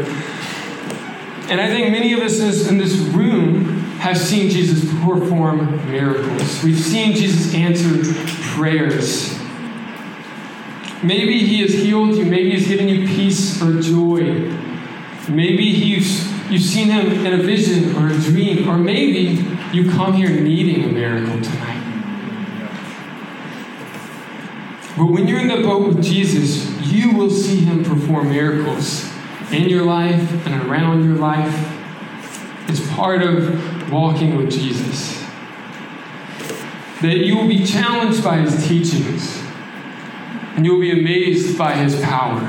And 1.49 1.59
I 1.59 1.67
think 1.67 1.91
many 1.91 2.13
of 2.13 2.19
us 2.19 2.67
in 2.67 2.77
this 2.77 2.95
room 2.95 3.78
have 3.99 4.17
seen 4.17 4.49
Jesus 4.49 4.85
perform 5.03 5.91
miracles. 5.91 6.63
We've 6.63 6.79
seen 6.79 7.13
Jesus 7.13 7.53
answer 7.53 8.13
prayers. 8.55 9.37
Maybe 11.03 11.45
he 11.45 11.61
has 11.61 11.73
healed 11.73 12.15
you. 12.15 12.25
Maybe 12.25 12.51
he's 12.51 12.67
given 12.67 12.87
you 12.87 13.05
peace 13.07 13.61
or 13.61 13.81
joy. 13.81 14.51
Maybe 15.29 15.73
he's, 15.73 16.31
you've 16.49 16.63
seen 16.63 16.87
him 16.87 17.25
in 17.25 17.39
a 17.39 17.43
vision 17.43 17.95
or 17.97 18.07
a 18.07 18.17
dream. 18.17 18.69
Or 18.69 18.77
maybe 18.77 19.45
you 19.73 19.91
come 19.91 20.13
here 20.13 20.29
needing 20.29 20.85
a 20.85 20.87
miracle 20.87 21.41
tonight. 21.41 21.79
But 24.97 25.07
when 25.07 25.27
you're 25.27 25.39
in 25.39 25.49
the 25.49 25.61
boat 25.61 25.87
with 25.87 26.03
Jesus, 26.03 26.69
you 26.91 27.17
will 27.17 27.29
see 27.29 27.61
him 27.61 27.83
perform 27.83 28.29
miracles 28.29 29.09
in 29.51 29.69
your 29.69 29.83
life 29.83 30.47
and 30.47 30.69
around 30.69 31.05
your 31.05 31.17
life. 31.17 31.75
It's 32.67 32.85
part 32.93 33.21
of 33.23 33.78
walking 33.89 34.37
with 34.37 34.51
Jesus. 34.51 35.23
That 37.01 37.17
you 37.17 37.37
will 37.37 37.47
be 37.47 37.65
challenged 37.65 38.23
by 38.23 38.37
his 38.37 38.67
teachings 38.67 39.41
and 40.55 40.65
you'll 40.65 40.81
be 40.81 40.91
amazed 40.91 41.57
by 41.57 41.73
his 41.73 42.01
power. 42.01 42.41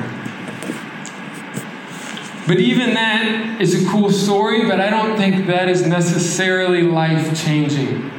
But 2.49 2.59
even 2.59 2.95
that 2.95 3.61
is 3.61 3.87
a 3.87 3.89
cool 3.89 4.11
story, 4.11 4.67
but 4.67 4.81
I 4.81 4.91
don't 4.91 5.17
think 5.17 5.47
that 5.47 5.69
is 5.69 5.87
necessarily 5.87 6.83
life 6.83 7.41
changing. 7.45 8.11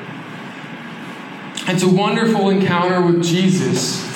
It's 1.68 1.84
a 1.84 1.90
wonderful 1.90 2.50
encounter 2.50 3.02
with 3.02 3.22
Jesus. 3.22 4.08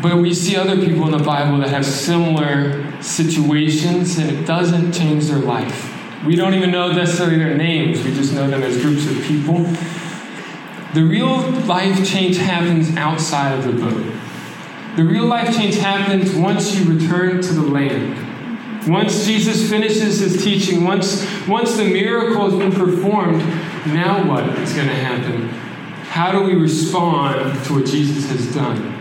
But 0.00 0.16
we 0.16 0.32
see 0.32 0.56
other 0.56 0.76
people 0.76 1.04
in 1.04 1.10
the 1.10 1.22
Bible 1.22 1.58
that 1.58 1.68
have 1.68 1.84
similar 1.84 3.00
situations, 3.02 4.16
and 4.16 4.30
it 4.30 4.46
doesn't 4.46 4.92
change 4.92 5.26
their 5.26 5.38
life. 5.38 5.93
We 6.24 6.36
don't 6.36 6.54
even 6.54 6.70
know 6.70 6.90
necessarily 6.90 7.36
their 7.36 7.54
names, 7.54 8.02
we 8.02 8.14
just 8.14 8.32
know 8.32 8.48
them 8.48 8.62
as 8.62 8.80
groups 8.80 9.06
of 9.06 9.22
people. 9.24 9.58
The 10.94 11.04
real 11.04 11.40
life 11.66 12.08
change 12.08 12.38
happens 12.38 12.96
outside 12.96 13.58
of 13.58 13.64
the 13.64 13.72
boat. 13.72 14.14
The 14.96 15.04
real 15.04 15.26
life 15.26 15.54
change 15.54 15.76
happens 15.76 16.34
once 16.34 16.74
you 16.74 16.94
return 16.94 17.42
to 17.42 17.52
the 17.52 17.62
land. 17.62 18.88
Once 18.88 19.26
Jesus 19.26 19.68
finishes 19.68 20.20
his 20.20 20.42
teaching, 20.42 20.84
once, 20.84 21.26
once 21.48 21.76
the 21.76 21.84
miracle 21.84 22.48
has 22.48 22.58
been 22.58 22.72
performed, 22.72 23.40
now 23.86 24.26
what 24.28 24.48
is 24.60 24.72
going 24.72 24.88
to 24.88 24.94
happen? 24.94 25.48
How 26.08 26.32
do 26.32 26.44
we 26.44 26.54
respond 26.54 27.64
to 27.64 27.74
what 27.74 27.86
Jesus 27.86 28.30
has 28.30 28.54
done? 28.54 28.92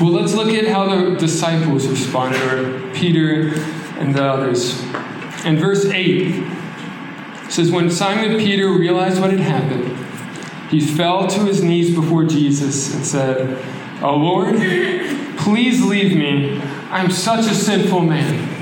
Well, 0.00 0.10
let's 0.10 0.34
look 0.34 0.48
at 0.48 0.66
how 0.66 0.94
the 0.94 1.16
disciples 1.16 1.86
responded, 1.86 2.40
or 2.42 2.92
Peter 2.92 3.52
and 3.98 4.14
the 4.14 4.24
others. 4.24 4.80
And 5.44 5.58
verse 5.58 5.84
8, 5.84 6.44
says, 7.50 7.70
When 7.70 7.90
Simon 7.90 8.38
Peter 8.38 8.68
realized 8.70 9.20
what 9.20 9.30
had 9.30 9.40
happened, 9.40 9.96
he 10.70 10.80
fell 10.80 11.26
to 11.26 11.40
his 11.44 11.62
knees 11.62 11.94
before 11.94 12.24
Jesus 12.24 12.94
and 12.94 13.04
said, 13.04 13.64
Oh 14.02 14.16
Lord, 14.16 14.56
please 15.38 15.82
leave 15.84 16.16
me. 16.16 16.60
I'm 16.90 17.10
such 17.10 17.46
a 17.46 17.54
sinful 17.54 18.00
man. 18.02 18.54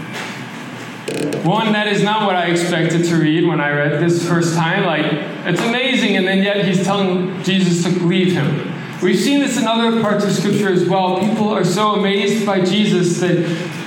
One, 1.44 1.72
that 1.72 1.86
is 1.86 2.02
not 2.02 2.26
what 2.26 2.34
I 2.34 2.46
expected 2.46 3.04
to 3.04 3.16
read 3.16 3.46
when 3.46 3.60
I 3.60 3.70
read 3.70 4.00
this 4.02 4.26
first 4.28 4.54
time. 4.54 4.84
Like, 4.84 5.06
it's 5.46 5.60
amazing, 5.60 6.16
and 6.16 6.26
then 6.26 6.42
yet 6.42 6.64
he's 6.64 6.84
telling 6.84 7.42
Jesus 7.42 7.84
to 7.84 8.04
leave 8.04 8.32
him. 8.32 8.72
We've 9.02 9.18
seen 9.18 9.40
this 9.40 9.56
in 9.56 9.66
other 9.66 10.00
parts 10.00 10.24
of 10.24 10.32
Scripture 10.32 10.72
as 10.72 10.88
well. 10.88 11.20
People 11.20 11.50
are 11.50 11.64
so 11.64 11.94
amazed 11.94 12.44
by 12.44 12.64
Jesus 12.64 13.20
that 13.20 13.36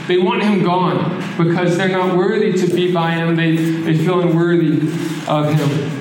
they 0.08 0.18
want 0.18 0.44
him 0.44 0.64
gone 0.64 1.19
because 1.40 1.78
they're 1.78 1.88
not 1.88 2.18
worthy 2.18 2.52
to 2.52 2.68
be 2.76 2.92
by 2.92 3.12
him. 3.12 3.38
They, 3.38 3.56
they 3.56 3.98
feel 3.98 4.20
unworthy 4.20 4.74
of 5.26 5.54
him. 5.54 6.00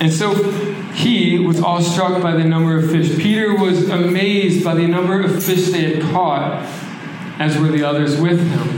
And 0.00 0.10
so 0.10 0.50
he 0.94 1.38
was 1.38 1.60
awestruck 1.60 2.22
by 2.22 2.32
the 2.32 2.44
number 2.44 2.78
of 2.78 2.90
fish. 2.90 3.14
Peter 3.18 3.54
was 3.54 3.90
amazed 3.90 4.64
by 4.64 4.74
the 4.74 4.86
number 4.86 5.20
of 5.20 5.44
fish 5.44 5.68
they 5.68 5.94
had 5.94 6.02
caught, 6.12 6.64
as 7.38 7.58
were 7.58 7.68
the 7.68 7.84
others 7.84 8.18
with 8.18 8.40
him, 8.40 8.68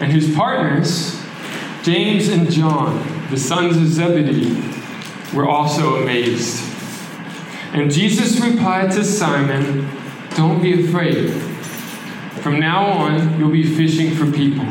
and 0.00 0.10
whose 0.10 0.34
partners, 0.34 1.22
James 1.82 2.28
and 2.28 2.50
John, 2.50 3.28
the 3.30 3.36
sons 3.36 3.76
of 3.76 3.88
Zebedee, 3.88 4.56
were 5.34 5.46
also 5.46 6.02
amazed. 6.02 6.64
And 7.74 7.90
Jesus 7.90 8.40
replied 8.40 8.90
to 8.92 9.04
Simon, 9.04 9.90
Don't 10.34 10.62
be 10.62 10.86
afraid. 10.86 11.51
From 12.42 12.58
now 12.58 12.86
on, 12.86 13.38
you'll 13.38 13.52
be 13.52 13.62
fishing 13.62 14.16
for 14.16 14.30
people. 14.30 14.64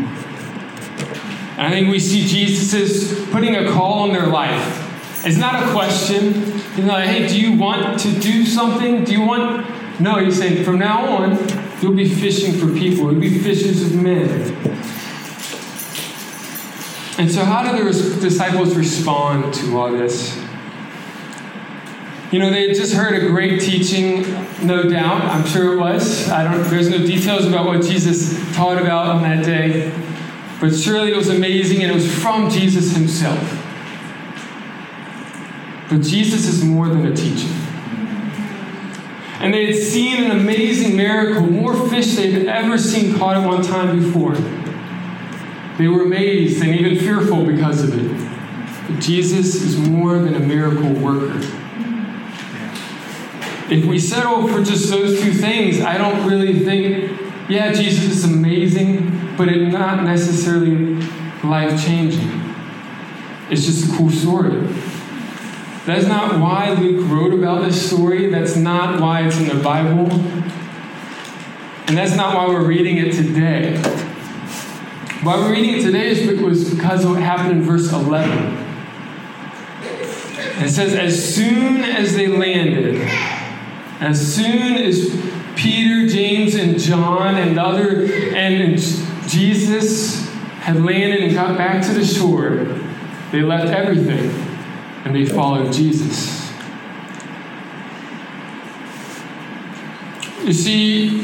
I 1.58 1.70
think 1.70 1.90
we 1.90 2.00
see 2.00 2.28
Jesus 2.28 2.74
is 2.74 3.30
putting 3.30 3.56
a 3.56 3.72
call 3.72 4.00
on 4.00 4.12
their 4.12 4.28
life. 4.28 5.25
It's 5.25 5.38
not 5.38 5.63
a 5.63 5.72
question. 5.72 6.34
You 6.75 6.84
know, 6.84 7.00
hey, 7.00 7.30
do 7.30 7.40
you 7.40 7.58
want 7.58 7.98
to 8.01 8.20
do 8.20 8.46
something? 8.46 9.06
Do 9.06 9.13
you 9.13 9.22
want 9.22 9.66
No, 10.01 10.18
he's 10.18 10.38
saying 10.38 10.66
from 10.66 10.80
now 10.80 11.06
on, 11.16 11.38
you'll 11.82 11.94
be 11.94 12.10
fishing 12.10 12.54
for 12.54 12.68
people, 12.78 13.12
you'll 13.12 13.22
be 13.22 13.40
fishers 13.40 13.84
of 13.84 13.96
men. 13.96 14.28
And 17.18 17.32
so, 17.32 17.46
how 17.46 17.72
do 17.72 17.84
the 17.84 18.20
disciples 18.20 18.75
respond 18.75 19.54
to 19.54 19.78
all 19.78 19.92
this? 19.92 20.38
You 22.32 22.40
know, 22.40 22.50
they 22.50 22.70
had 22.70 22.78
just 22.78 22.94
heard 22.94 23.22
a 23.22 23.28
great 23.28 23.60
teaching, 23.60 24.22
no 24.66 24.84
doubt. 24.90 25.22
I'm 25.22 25.46
sure 25.46 25.74
it 25.74 25.78
was. 25.78 26.30
I 26.30 26.46
don't. 26.46 26.64
There's 26.70 26.90
no 26.90 27.00
details 27.00 27.46
about 27.46 27.66
what 27.66 27.82
Jesus 27.82 28.40
taught 28.56 28.82
about 28.82 29.08
on 29.08 29.22
that 29.24 29.44
day, 29.44 29.94
but 30.62 30.74
surely 30.74 31.12
it 31.12 31.18
was 31.18 31.28
amazing, 31.28 31.82
and 31.82 31.92
it 31.92 31.94
was 31.94 32.10
from 32.22 32.50
Jesus 32.50 32.96
Himself. 32.96 33.38
But 35.90 36.04
Jesus 36.04 36.48
is 36.48 36.64
more 36.64 36.88
than 36.88 37.06
a 37.06 37.14
teacher. 37.14 37.54
And 39.42 39.54
they 39.54 39.66
had 39.66 39.76
seen 39.76 40.24
an 40.24 40.32
amazing 40.32 40.96
miracle, 40.96 41.42
more 41.42 41.90
fish 41.90 42.16
they 42.16 42.32
had 42.32 42.46
ever 42.46 42.78
seen 42.78 43.18
caught 43.18 43.36
at 43.36 43.46
one 43.46 43.62
time 43.62 44.00
before. 44.00 44.36
They 45.78 45.90
were 45.90 46.04
amazed 46.04 46.64
and 46.64 46.80
even 46.80 46.98
fearful 46.98 47.46
because 47.46 47.84
of 47.84 47.94
it. 47.94 48.88
But 48.88 49.02
Jesus 49.02 49.56
is 49.56 49.78
more 49.78 50.20
than 50.20 50.36
a 50.36 50.40
miracle 50.40 50.94
worker. 50.94 51.46
If 53.72 53.86
we 53.86 54.00
settle 54.00 54.50
for 54.50 54.62
just 54.62 54.90
those 54.90 55.22
two 55.22 55.32
things, 55.32 55.80
I 55.80 55.98
don't 55.98 56.28
really 56.28 56.60
think, 56.60 57.18
yeah, 57.50 57.72
Jesus 57.72 58.18
is 58.18 58.25
amazing, 58.25 59.38
but 59.38 59.48
it's 59.48 59.72
not 59.72 60.04
necessarily 60.04 60.96
life 61.42 61.82
changing. 61.82 62.30
It's 63.50 63.66
just 63.66 63.90
a 63.90 63.98
cool 63.98 64.10
story. 64.10 64.62
That's 65.86 66.06
not 66.06 66.38
why 66.42 66.72
Luke 66.72 67.10
wrote 67.10 67.34
about 67.34 67.63
this 67.63 67.90
story. 67.90 68.30
That's 68.30 68.58
not 68.58 69.00
why 69.00 69.25
it's 69.25 69.38
in 69.38 69.48
the 69.48 69.63
Bible. 69.63 70.12
And 71.88 71.98
that's 71.98 72.18
not 72.18 72.36
why 72.36 72.48
we're 72.48 72.66
reading 72.66 72.98
it 72.98 73.13
today. 73.13 73.78
Why 75.24 75.38
we're 75.38 75.54
reading 75.54 75.80
it 75.80 75.84
today 75.84 76.10
is 76.10 76.30
because 76.74 77.06
of 77.06 77.12
what 77.12 77.22
happened 77.22 77.51
in 77.51 77.63
verse 77.63 77.90
11. 77.90 78.68
It 80.62 80.70
says, 80.70 80.94
As 80.94 81.36
soon 81.36 81.86
as 81.86 82.18
they 82.18 82.28
landed, 82.28 83.08
as 84.01 84.36
soon 84.36 84.74
as 84.77 85.10
Peter, 85.55 86.08
James, 86.08 86.55
and 86.55 86.79
John 86.79 87.36
and 87.36 87.60
other 87.60 88.05
and 88.36 88.77
Jesus 89.27 90.27
had 90.60 90.84
landed 90.84 91.22
and 91.22 91.34
got 91.34 91.55
back 91.55 91.86
to 91.86 91.93
the 91.93 92.03
shore, 92.03 92.79
they 93.31 93.41
left 93.41 93.67
everything 93.67 94.29
and 95.05 95.15
they 95.15 95.25
followed 95.25 95.72
Jesus. 95.72 96.51
You 100.43 100.53
see, 100.53 101.22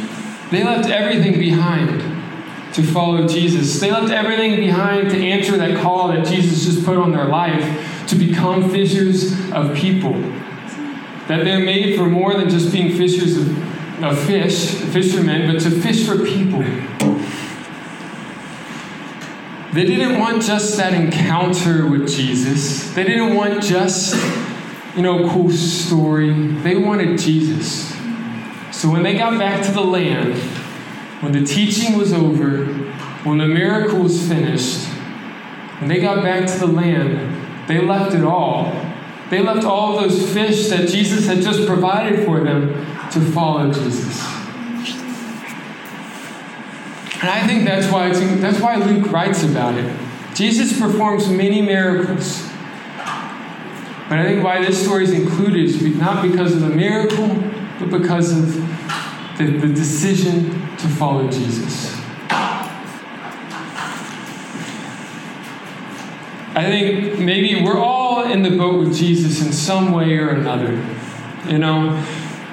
they 0.52 0.64
left 0.64 0.88
everything 0.90 1.40
behind 1.40 2.02
to 2.74 2.84
follow 2.84 3.28
Jesus. 3.28 3.80
They 3.80 3.90
left 3.90 4.12
everything 4.12 4.56
behind 4.56 5.10
to 5.10 5.18
answer 5.18 5.58
that 5.58 5.82
call 5.82 6.10
that 6.10 6.28
Jesus 6.28 6.66
just 6.66 6.86
put 6.86 6.98
on 6.98 7.12
their 7.12 7.26
life 7.26 8.06
to 8.10 8.16
become 8.16 8.70
fishers 8.70 9.34
of 9.52 9.76
people. 9.76 10.14
That 11.28 11.44
they're 11.44 11.60
made 11.60 11.98
for 11.98 12.08
more 12.08 12.34
than 12.36 12.50
just 12.50 12.72
being 12.72 12.98
fishers 12.98 13.38
of, 13.38 14.04
of 14.04 14.20
fish, 14.26 14.76
fishermen, 14.76 15.52
but 15.52 15.62
to 15.62 15.72
fish 15.72 16.08
for 16.08 16.24
people. 16.24 16.64
They 19.74 19.86
didn't 19.86 20.20
want 20.20 20.42
just 20.42 20.78
that 20.78 20.94
encounter 20.94 21.86
with 21.86 22.08
Jesus. 22.08 22.94
They 22.94 23.04
didn't 23.04 23.36
want 23.36 23.62
just, 23.62 24.16
you 24.96 25.02
know, 25.02 25.30
cool 25.30 25.52
story. 25.52 26.32
They 26.32 26.78
wanted 26.78 27.20
Jesus. 27.20 27.94
So 28.72 28.90
when 28.90 29.04
they 29.04 29.18
got 29.18 29.38
back 29.38 29.66
to 29.66 29.72
the 29.72 29.84
land, 29.84 30.36
when 31.22 31.34
the 31.34 31.44
teaching 31.44 31.98
was 31.98 32.14
over, 32.14 32.66
when 33.24 33.38
the 33.40 33.48
miracle 33.48 34.00
was 34.00 34.26
finished, 34.28 34.86
when 35.80 35.90
they 35.90 36.00
got 36.00 36.24
back 36.24 36.48
to 36.48 36.60
the 36.60 36.68
land, 36.68 37.68
they 37.68 37.82
left 37.82 38.16
it 38.16 38.24
all 38.24 38.87
they 39.30 39.42
left 39.42 39.66
all 39.66 40.00
those 40.00 40.32
fish 40.34 40.70
that 40.70 40.88
Jesus 40.88 41.28
had 41.28 41.42
just 41.42 41.68
provided 41.68 42.26
for 42.26 42.44
them 42.44 42.70
to 43.12 43.20
follow 43.32 43.72
Jesus. 43.74 44.26
And 47.20 47.32
I 47.32 47.46
think 47.48 47.66
that's 47.66 47.92
why, 47.92 48.14
that's 48.14 48.60
why 48.60 48.76
Luke 48.76 49.12
writes 49.12 49.44
about 49.44 49.74
it. 49.76 50.00
Jesus 50.36 50.80
performs 50.80 51.28
many 51.30 51.62
miracles. 51.62 52.48
But 54.08 54.20
I 54.20 54.24
think 54.24 54.44
why 54.44 54.64
this 54.64 54.82
story 54.82 55.04
is 55.04 55.12
included 55.12 55.66
is 55.66 55.82
not 55.98 56.22
because 56.22 56.54
of 56.54 56.62
the 56.62 56.70
miracle, 56.70 57.28
but 57.80 57.90
because 57.90 58.32
of 58.32 58.56
the, 59.38 59.46
the 59.46 59.68
decision 59.68 60.52
to 60.78 60.88
follow 60.88 61.28
Jesus. 61.30 61.97
I 66.58 66.64
think 66.64 67.20
maybe 67.20 67.64
we're 67.64 67.78
all 67.78 68.24
in 68.24 68.42
the 68.42 68.50
boat 68.50 68.80
with 68.80 68.98
Jesus 68.98 69.46
in 69.46 69.54
some 69.54 69.92
way 69.92 70.18
or 70.18 70.30
another. 70.30 70.74
You 71.48 71.60
know, 71.60 72.04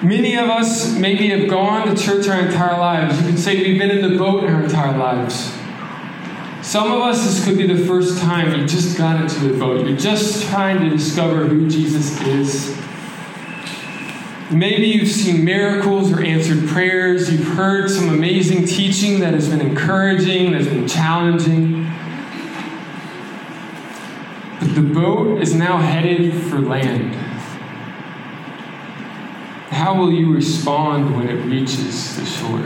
many 0.02 0.36
of 0.36 0.50
us 0.50 0.94
maybe 0.94 1.28
have 1.28 1.48
gone 1.48 1.88
to 1.88 1.96
church 1.96 2.28
our 2.28 2.46
entire 2.46 2.78
lives. 2.78 3.18
You 3.18 3.28
could 3.28 3.38
say 3.38 3.56
we've 3.56 3.78
been 3.78 3.90
in 3.90 4.02
the 4.12 4.18
boat 4.18 4.44
our 4.44 4.62
entire 4.62 4.94
lives. 4.98 5.50
Some 6.60 6.92
of 6.92 7.00
us, 7.00 7.24
this 7.24 7.46
could 7.46 7.56
be 7.56 7.66
the 7.66 7.86
first 7.86 8.20
time 8.20 8.60
you 8.60 8.66
just 8.66 8.98
got 8.98 9.22
into 9.22 9.48
the 9.48 9.58
boat. 9.58 9.86
You're 9.86 9.96
just 9.96 10.50
trying 10.50 10.80
to 10.80 10.90
discover 10.90 11.46
who 11.46 11.66
Jesus 11.66 12.20
is. 12.26 12.76
Maybe 14.50 14.84
you've 14.84 15.08
seen 15.08 15.46
miracles 15.46 16.12
or 16.12 16.22
answered 16.22 16.68
prayers. 16.68 17.32
You've 17.32 17.48
heard 17.56 17.90
some 17.90 18.10
amazing 18.10 18.66
teaching 18.66 19.20
that 19.20 19.32
has 19.32 19.48
been 19.48 19.62
encouraging, 19.62 20.52
that's 20.52 20.66
been 20.66 20.86
challenging. 20.86 21.84
The 24.60 24.80
boat 24.94 25.42
is 25.42 25.54
now 25.54 25.78
headed 25.78 26.32
for 26.44 26.60
land. 26.60 27.14
How 29.70 29.94
will 29.98 30.12
you 30.12 30.32
respond 30.32 31.16
when 31.16 31.28
it 31.28 31.44
reaches 31.44 32.16
the 32.16 32.24
shore? 32.24 32.60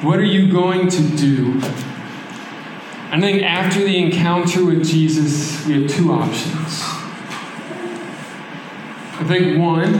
What 0.00 0.18
are 0.18 0.24
you 0.24 0.50
going 0.50 0.88
to 0.88 1.16
do? 1.16 1.58
I 3.10 3.20
think 3.20 3.42
after 3.42 3.80
the 3.80 3.96
encounter 3.96 4.64
with 4.64 4.84
Jesus, 4.84 5.64
we 5.66 5.82
have 5.82 5.90
two 5.90 6.12
options. 6.12 6.82
I 9.16 9.24
think 9.28 9.58
one 9.58 9.94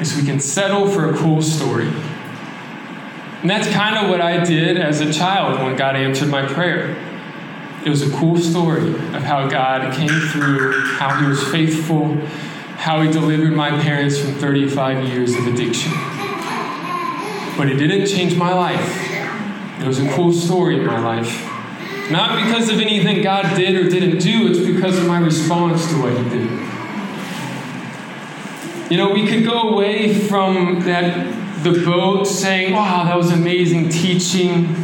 is 0.00 0.16
we 0.16 0.24
can 0.24 0.40
settle 0.40 0.88
for 0.88 1.10
a 1.10 1.16
cool 1.16 1.42
story. 1.42 1.88
And 3.42 3.50
that's 3.50 3.68
kind 3.68 3.96
of 3.96 4.08
what 4.08 4.20
I 4.20 4.44
did 4.44 4.78
as 4.78 5.00
a 5.00 5.12
child 5.12 5.60
when 5.60 5.76
God 5.76 5.96
answered 5.96 6.28
my 6.28 6.46
prayer. 6.46 7.11
It 7.84 7.88
was 7.88 8.02
a 8.02 8.10
cool 8.16 8.36
story 8.38 8.90
of 8.90 9.22
how 9.22 9.48
God 9.48 9.92
came 9.94 10.08
through, 10.08 10.94
how 10.96 11.20
He 11.20 11.26
was 11.26 11.42
faithful, 11.48 12.14
how 12.76 13.02
He 13.02 13.10
delivered 13.10 13.52
my 13.52 13.70
parents 13.82 14.18
from 14.18 14.34
35 14.34 15.08
years 15.08 15.34
of 15.34 15.46
addiction. 15.46 15.92
But 17.56 17.68
it 17.68 17.76
didn't 17.76 18.06
change 18.06 18.36
my 18.36 18.52
life. 18.54 19.10
It 19.80 19.86
was 19.86 19.98
a 19.98 20.08
cool 20.12 20.32
story 20.32 20.78
in 20.78 20.86
my 20.86 21.00
life. 21.00 21.48
Not 22.10 22.44
because 22.44 22.68
of 22.68 22.78
anything 22.78 23.22
God 23.22 23.56
did 23.56 23.74
or 23.74 23.88
didn't 23.88 24.18
do, 24.18 24.48
it's 24.48 24.60
because 24.60 24.98
of 24.98 25.06
my 25.06 25.18
response 25.18 25.86
to 25.90 26.00
what 26.00 26.16
He 26.16 26.28
did. 26.30 26.50
You 28.90 28.98
know, 28.98 29.10
we 29.10 29.26
could 29.26 29.44
go 29.44 29.70
away 29.70 30.14
from 30.14 30.80
that 30.80 31.32
the 31.62 31.82
boat 31.84 32.24
saying, 32.24 32.72
wow, 32.72 33.04
that 33.04 33.16
was 33.16 33.30
amazing 33.30 33.88
teaching. 33.88 34.74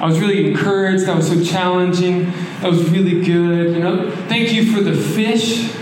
I 0.00 0.06
was 0.06 0.18
really 0.18 0.50
encouraged. 0.50 1.06
That 1.06 1.16
was 1.16 1.28
so 1.28 1.44
challenging. 1.44 2.30
That 2.60 2.70
was 2.70 2.88
really 2.90 3.20
good. 3.22 3.74
You 3.74 3.80
know, 3.80 4.10
thank 4.28 4.52
you 4.52 4.74
for 4.74 4.80
the 4.80 4.96
fish. 4.96 5.74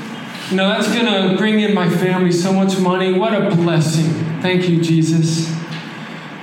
You 0.50 0.56
know, 0.56 0.68
that's 0.68 0.88
to 0.88 1.36
bring 1.36 1.60
in 1.60 1.72
my 1.72 1.88
family 1.88 2.32
so 2.32 2.52
much 2.52 2.78
money. 2.78 3.12
What 3.12 3.32
a 3.32 3.54
blessing. 3.54 4.10
Thank 4.40 4.68
you, 4.68 4.82
Jesus. 4.82 5.54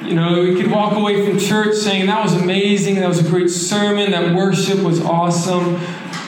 You 0.04 0.14
know, 0.14 0.44
we 0.44 0.56
could 0.56 0.72
walk 0.72 0.96
away 0.96 1.26
from 1.26 1.40
church 1.40 1.76
saying, 1.76 2.06
that 2.06 2.24
was 2.24 2.34
amazing. 2.34 2.96
That 2.96 3.10
was 3.10 3.26
a 3.26 3.30
great 3.30 3.50
sermon. 3.50 4.12
That 4.12 4.36
worship 4.36 4.80
was 4.80 5.02
awesome. 5.02 5.74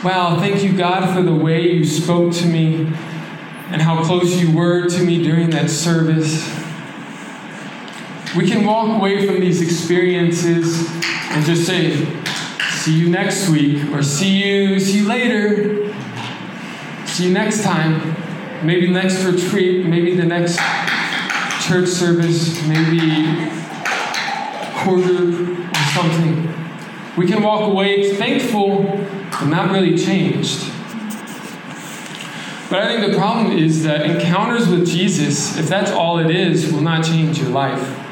Wow, 0.03 0.37
thank 0.39 0.63
you, 0.63 0.75
God, 0.75 1.13
for 1.15 1.21
the 1.21 1.33
way 1.33 1.71
you 1.71 1.85
spoke 1.85 2.33
to 2.33 2.45
me 2.45 2.87
and 3.69 3.81
how 3.81 4.03
close 4.03 4.41
you 4.41 4.55
were 4.55 4.89
to 4.89 5.03
me 5.03 5.23
during 5.23 5.51
that 5.51 5.69
service. 5.69 6.45
We 8.35 8.47
can 8.47 8.65
walk 8.65 8.89
away 8.99 9.25
from 9.25 9.39
these 9.39 9.61
experiences 9.61 10.87
and 11.31 11.45
just 11.45 11.65
say, 11.65 12.05
see 12.71 12.93
you 12.93 13.09
next 13.09 13.49
week, 13.49 13.89
or 13.91 14.03
see 14.03 14.43
you, 14.43 14.79
see 14.79 14.99
you 14.99 15.07
later, 15.07 15.93
see 17.05 17.27
you 17.27 17.33
next 17.33 17.63
time, 17.63 18.15
maybe 18.65 18.89
next 18.89 19.23
retreat, 19.23 19.85
maybe 19.85 20.15
the 20.15 20.25
next 20.25 20.57
church 21.65 21.87
service, 21.87 22.65
maybe 22.67 23.49
quarter 24.75 25.53
or 25.53 25.85
something. 25.93 26.53
We 27.17 27.27
can 27.27 27.41
walk 27.41 27.61
away 27.71 28.13
thankful, 28.15 28.83
but 29.31 29.45
not 29.45 29.71
really 29.71 29.97
changed. 29.97 30.69
But 32.69 32.83
I 32.83 32.87
think 32.87 33.11
the 33.11 33.17
problem 33.17 33.57
is 33.57 33.83
that 33.83 34.05
encounters 34.05 34.67
with 34.67 34.85
Jesus, 34.85 35.57
if 35.57 35.67
that's 35.67 35.91
all 35.91 36.19
it 36.19 36.29
is, 36.29 36.71
will 36.71 36.81
not 36.81 37.03
change 37.05 37.39
your 37.39 37.49
life. 37.49 38.03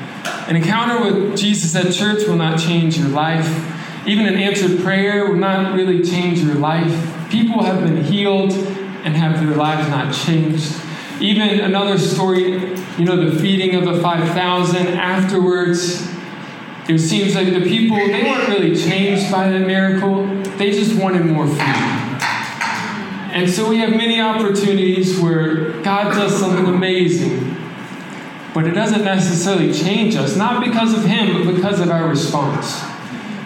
An 0.48 0.56
encounter 0.56 1.02
with 1.02 1.38
Jesus 1.38 1.76
at 1.76 1.92
church 1.92 2.28
will 2.28 2.36
not 2.36 2.60
change 2.60 2.98
your 2.98 3.08
life. 3.08 3.48
Even 4.06 4.28
an 4.28 4.36
answered 4.36 4.82
prayer 4.82 5.28
will 5.28 5.38
not 5.38 5.74
really 5.74 6.04
change 6.04 6.40
your 6.40 6.56
life. 6.56 7.30
People 7.32 7.64
have 7.64 7.84
been 7.84 8.04
healed 8.04 8.54
and 8.54 9.16
have 9.16 9.40
their 9.40 9.56
lives 9.56 9.90
not 9.90 10.14
changed. 10.14 10.72
Even 11.20 11.62
another 11.62 11.98
story, 11.98 12.76
you 12.98 13.06
know, 13.06 13.30
the 13.30 13.40
feeding 13.40 13.74
of 13.76 13.86
the 13.86 14.00
5,000 14.02 14.88
afterwards, 14.88 16.08
it 16.88 17.00
seems 17.00 17.34
like 17.34 17.48
the 17.48 17.62
people, 17.62 17.98
they 17.98 18.24
weren't 18.24 18.48
really 18.50 18.76
changed 18.76 19.32
by 19.32 19.50
that 19.50 19.66
miracle, 19.66 20.28
they 20.58 20.72
just 20.72 20.96
wanted 21.02 21.26
more 21.26 21.48
food. 21.48 21.60
And 23.34 23.50
so 23.50 23.68
we 23.68 23.80
have 23.80 23.90
many 23.90 24.22
opportunities 24.22 25.20
where 25.20 25.82
God 25.82 26.14
does 26.14 26.40
something 26.40 26.68
amazing, 26.68 27.55
but 28.56 28.66
it 28.66 28.72
doesn't 28.72 29.04
necessarily 29.04 29.74
change 29.74 30.16
us, 30.16 30.38
not 30.38 30.64
because 30.64 30.98
of 30.98 31.04
Him, 31.04 31.46
but 31.46 31.54
because 31.54 31.82
of 31.82 31.90
our 31.92 32.08
response. 32.08 32.80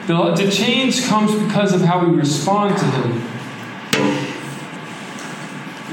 The, 0.05 0.35
the 0.35 0.51
change 0.51 1.03
comes 1.07 1.33
because 1.47 1.73
of 1.73 1.81
how 1.81 2.05
we 2.05 2.15
respond 2.15 2.77
to 2.77 2.85
Him. 2.85 3.13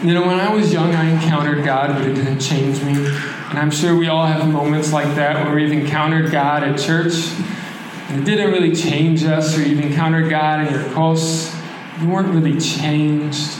You 0.07 0.12
know, 0.12 0.26
when 0.26 0.38
I 0.38 0.55
was 0.55 0.70
young, 0.70 0.94
I 0.94 1.09
encountered 1.11 1.64
God, 1.64 1.94
but 1.96 2.07
it 2.07 2.12
didn't 2.12 2.40
change 2.40 2.83
me. 2.83 2.92
And 2.92 3.59
I'm 3.59 3.70
sure 3.70 3.96
we 3.96 4.09
all 4.09 4.26
have 4.26 4.46
moments 4.52 4.92
like 4.92 5.14
that 5.14 5.46
where 5.46 5.55
we've 5.55 5.72
encountered 5.72 6.31
God 6.31 6.62
at 6.62 6.79
church, 6.79 7.14
and 8.11 8.20
it 8.20 8.24
didn't 8.26 8.52
really 8.52 8.76
change 8.76 9.24
us, 9.24 9.57
or 9.57 9.62
you've 9.62 9.81
encountered 9.81 10.29
God 10.29 10.66
in 10.66 10.74
your 10.74 10.85
close, 10.92 11.57
you 12.02 12.09
weren't 12.11 12.35
really 12.35 12.61
changed. 12.61 13.57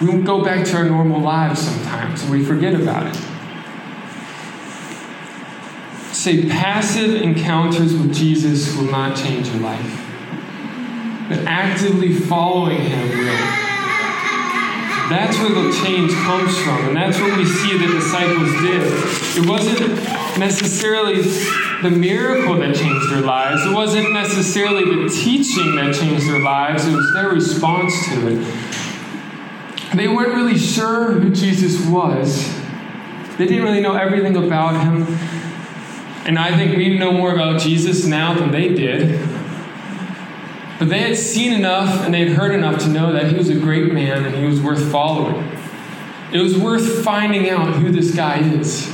We 0.00 0.22
go 0.22 0.44
back 0.44 0.64
to 0.66 0.76
our 0.76 0.84
normal 0.84 1.20
lives 1.20 1.60
sometimes, 1.60 2.22
and 2.22 2.30
we 2.30 2.44
forget 2.44 2.74
about 2.80 3.08
it. 3.08 3.29
Say, 6.20 6.46
passive 6.50 7.22
encounters 7.22 7.94
with 7.94 8.14
Jesus 8.14 8.76
will 8.76 8.90
not 8.90 9.16
change 9.16 9.48
your 9.48 9.60
life, 9.60 10.06
but 11.30 11.38
actively 11.46 12.12
following 12.12 12.76
Him 12.76 13.08
will. 13.08 13.24
That's 15.08 15.38
where 15.38 15.48
the 15.48 15.72
change 15.82 16.12
comes 16.12 16.58
from, 16.58 16.88
and 16.88 16.94
that's 16.94 17.18
what 17.18 17.38
we 17.38 17.46
see 17.46 17.78
the 17.78 17.86
disciples 17.86 18.52
did. 18.60 19.42
It 19.42 19.48
wasn't 19.48 19.96
necessarily 20.38 21.22
the 21.82 21.90
miracle 21.90 22.58
that 22.58 22.76
changed 22.76 23.10
their 23.10 23.22
lives, 23.22 23.64
it 23.64 23.72
wasn't 23.72 24.12
necessarily 24.12 24.84
the 24.84 25.08
teaching 25.08 25.74
that 25.76 25.94
changed 25.94 26.28
their 26.28 26.42
lives, 26.42 26.86
it 26.86 26.94
was 26.94 27.14
their 27.14 27.30
response 27.30 27.94
to 28.10 28.28
it. 28.28 29.96
They 29.96 30.06
weren't 30.06 30.34
really 30.34 30.58
sure 30.58 31.12
who 31.12 31.30
Jesus 31.30 31.82
was, 31.86 32.46
they 33.38 33.46
didn't 33.46 33.62
really 33.62 33.80
know 33.80 33.94
everything 33.94 34.36
about 34.36 34.84
him. 34.84 35.39
And 36.26 36.38
I 36.38 36.56
think 36.56 36.76
we 36.76 36.98
know 36.98 37.12
more 37.12 37.32
about 37.32 37.60
Jesus 37.60 38.06
now 38.06 38.34
than 38.34 38.50
they 38.50 38.74
did. 38.74 39.18
But 40.78 40.88
they 40.88 41.00
had 41.00 41.16
seen 41.16 41.52
enough 41.52 42.04
and 42.04 42.14
they 42.14 42.26
had 42.26 42.36
heard 42.36 42.54
enough 42.54 42.82
to 42.84 42.88
know 42.88 43.12
that 43.12 43.30
he 43.30 43.36
was 43.36 43.48
a 43.48 43.54
great 43.54 43.92
man 43.92 44.24
and 44.24 44.34
he 44.34 44.44
was 44.44 44.60
worth 44.60 44.90
following. 44.90 45.46
It 46.32 46.38
was 46.38 46.56
worth 46.56 47.04
finding 47.04 47.50
out 47.50 47.74
who 47.74 47.90
this 47.90 48.14
guy 48.14 48.38
is. 48.38 48.90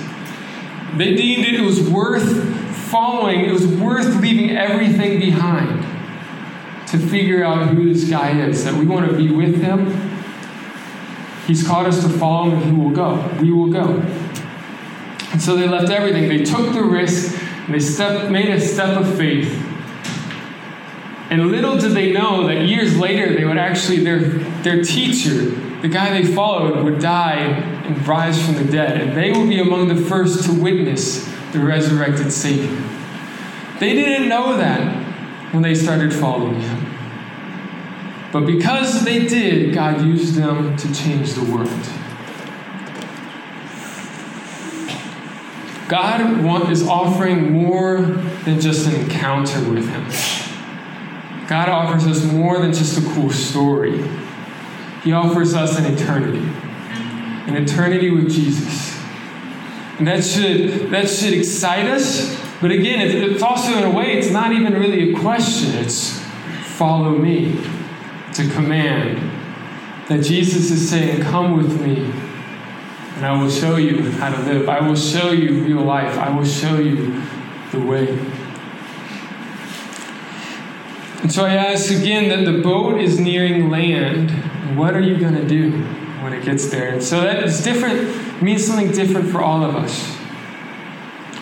They 0.96 1.14
deemed 1.14 1.46
it, 1.46 1.60
was 1.60 1.88
worth 1.88 2.42
following, 2.90 3.44
it 3.44 3.52
was 3.52 3.66
worth 3.66 4.20
leaving 4.20 4.56
everything 4.56 5.20
behind 5.20 5.82
to 6.88 6.98
figure 6.98 7.44
out 7.44 7.68
who 7.68 7.92
this 7.92 8.08
guy 8.08 8.40
is, 8.40 8.64
that 8.64 8.74
we 8.74 8.86
want 8.86 9.10
to 9.10 9.16
be 9.16 9.28
with 9.30 9.60
him. 9.60 9.86
He's 11.46 11.66
called 11.66 11.86
us 11.86 12.02
to 12.02 12.08
follow 12.08 12.50
him 12.50 12.62
and 12.62 12.64
he 12.64 12.82
will 12.82 12.90
go. 12.90 13.28
We 13.40 13.52
will 13.52 13.70
go. 13.70 14.00
And 15.32 15.42
so 15.42 15.56
they 15.56 15.68
left 15.68 15.90
everything. 15.90 16.28
They 16.28 16.44
took 16.44 16.72
the 16.72 16.82
risk 16.82 17.36
they 17.68 18.28
made 18.28 18.48
a 18.48 18.60
step 18.60 18.96
of 18.96 19.16
faith. 19.16 19.50
And 21.30 21.48
little 21.48 21.76
did 21.76 21.92
they 21.92 22.12
know 22.12 22.46
that 22.46 22.66
years 22.66 22.96
later 22.96 23.34
they 23.34 23.44
would 23.44 23.58
actually, 23.58 24.04
their, 24.04 24.20
their 24.62 24.84
teacher, 24.84 25.50
the 25.82 25.88
guy 25.88 26.20
they 26.20 26.32
followed, 26.32 26.84
would 26.84 27.00
die 27.00 27.38
and 27.38 28.06
rise 28.06 28.44
from 28.44 28.54
the 28.54 28.64
dead. 28.70 29.00
And 29.00 29.16
they 29.16 29.32
would 29.32 29.48
be 29.48 29.58
among 29.58 29.88
the 29.88 29.96
first 29.96 30.44
to 30.44 30.52
witness 30.52 31.28
the 31.52 31.58
resurrected 31.58 32.32
Savior. 32.32 32.80
They 33.80 33.94
didn't 33.94 34.28
know 34.28 34.56
that 34.56 35.52
when 35.52 35.62
they 35.62 35.74
started 35.74 36.14
following 36.14 36.60
him. 36.60 36.86
But 38.32 38.46
because 38.46 39.04
they 39.04 39.26
did, 39.26 39.74
God 39.74 40.02
used 40.02 40.34
them 40.34 40.76
to 40.76 40.94
change 40.94 41.32
the 41.32 41.44
world. 41.52 42.05
God 45.88 46.42
want, 46.42 46.70
is 46.70 46.86
offering 46.86 47.52
more 47.52 48.00
than 48.44 48.60
just 48.60 48.86
an 48.86 48.94
encounter 48.96 49.58
with 49.70 49.88
Him. 49.88 50.04
God 51.48 51.68
offers 51.68 52.06
us 52.06 52.24
more 52.24 52.58
than 52.58 52.72
just 52.72 52.98
a 52.98 53.14
cool 53.14 53.30
story. 53.30 54.02
He 55.04 55.12
offers 55.12 55.54
us 55.54 55.78
an 55.78 55.84
eternity, 55.86 56.44
an 57.46 57.56
eternity 57.56 58.10
with 58.10 58.30
Jesus. 58.30 58.96
And 59.98 60.06
that 60.08 60.24
should, 60.24 60.90
that 60.90 61.08
should 61.08 61.32
excite 61.32 61.86
us. 61.86 62.36
But 62.60 62.70
again, 62.70 63.06
it's 63.08 63.42
also, 63.42 63.78
in 63.78 63.84
a 63.84 63.90
way, 63.90 64.18
it's 64.18 64.30
not 64.30 64.52
even 64.52 64.74
really 64.74 65.12
a 65.12 65.18
question. 65.18 65.74
It's 65.76 66.18
follow 66.76 67.10
me. 67.10 67.58
It's 68.28 68.40
a 68.40 68.50
command. 68.50 69.32
That 70.08 70.22
Jesus 70.22 70.70
is 70.70 70.88
saying, 70.88 71.22
Come 71.22 71.56
with 71.56 71.80
me, 71.80 72.12
and 73.16 73.24
I 73.24 73.42
will 73.42 73.50
show 73.50 73.76
you 73.76 74.10
how 74.12 74.30
to 74.30 74.42
live. 74.42 74.68
I 74.68 74.86
will 74.86 74.94
show 74.94 75.30
you 75.30 75.64
real 75.64 75.82
life. 75.82 76.18
I 76.18 76.28
will 76.36 76.44
show 76.44 76.78
you 76.78 77.22
the 77.72 77.80
way. 77.80 78.08
And 81.22 81.32
so 81.32 81.46
I 81.46 81.54
ask 81.54 81.90
again 81.90 82.28
that 82.28 82.50
the 82.50 82.60
boat 82.60 83.00
is 83.00 83.18
nearing 83.18 83.70
land. 83.70 84.30
What 84.76 84.94
are 84.94 85.00
you 85.00 85.16
going 85.16 85.34
to 85.34 85.48
do 85.48 85.72
when 86.22 86.34
it 86.34 86.44
gets 86.44 86.68
there? 86.68 86.90
And 86.90 87.02
so 87.02 87.22
that 87.22 87.42
is 87.42 87.64
different, 87.64 88.42
means 88.42 88.66
something 88.66 88.92
different 88.92 89.30
for 89.30 89.40
all 89.40 89.64
of 89.64 89.74
us. 89.74 90.14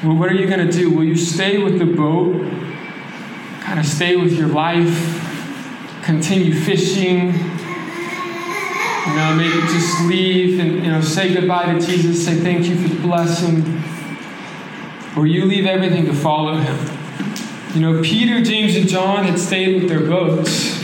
Well, 0.04 0.16
what 0.16 0.30
are 0.30 0.34
you 0.34 0.46
going 0.46 0.64
to 0.64 0.72
do? 0.72 0.90
Will 0.90 1.04
you 1.04 1.16
stay 1.16 1.58
with 1.58 1.80
the 1.80 1.86
boat? 1.86 2.40
Kind 3.62 3.80
of 3.80 3.86
stay 3.86 4.14
with 4.14 4.32
your 4.32 4.48
life? 4.48 5.20
Continue 6.04 6.54
fishing? 6.54 7.32
You 9.06 9.14
know, 9.16 9.34
maybe 9.36 9.60
just 9.66 10.02
leave 10.06 10.58
and 10.58 10.82
you 10.82 10.90
know 10.90 11.02
say 11.02 11.34
goodbye 11.34 11.74
to 11.74 11.86
Jesus, 11.86 12.24
say 12.24 12.36
thank 12.36 12.66
you 12.66 12.76
for 12.76 12.88
the 12.88 13.00
blessing. 13.02 13.82
Or 15.14 15.26
you 15.26 15.44
leave 15.44 15.66
everything 15.66 16.06
to 16.06 16.14
follow 16.14 16.56
him. 16.56 16.90
You 17.74 17.80
know, 17.82 18.02
Peter, 18.02 18.42
James, 18.42 18.76
and 18.76 18.88
John 18.88 19.24
had 19.24 19.38
stayed 19.38 19.74
with 19.74 19.90
their 19.90 20.00
boats. 20.00 20.78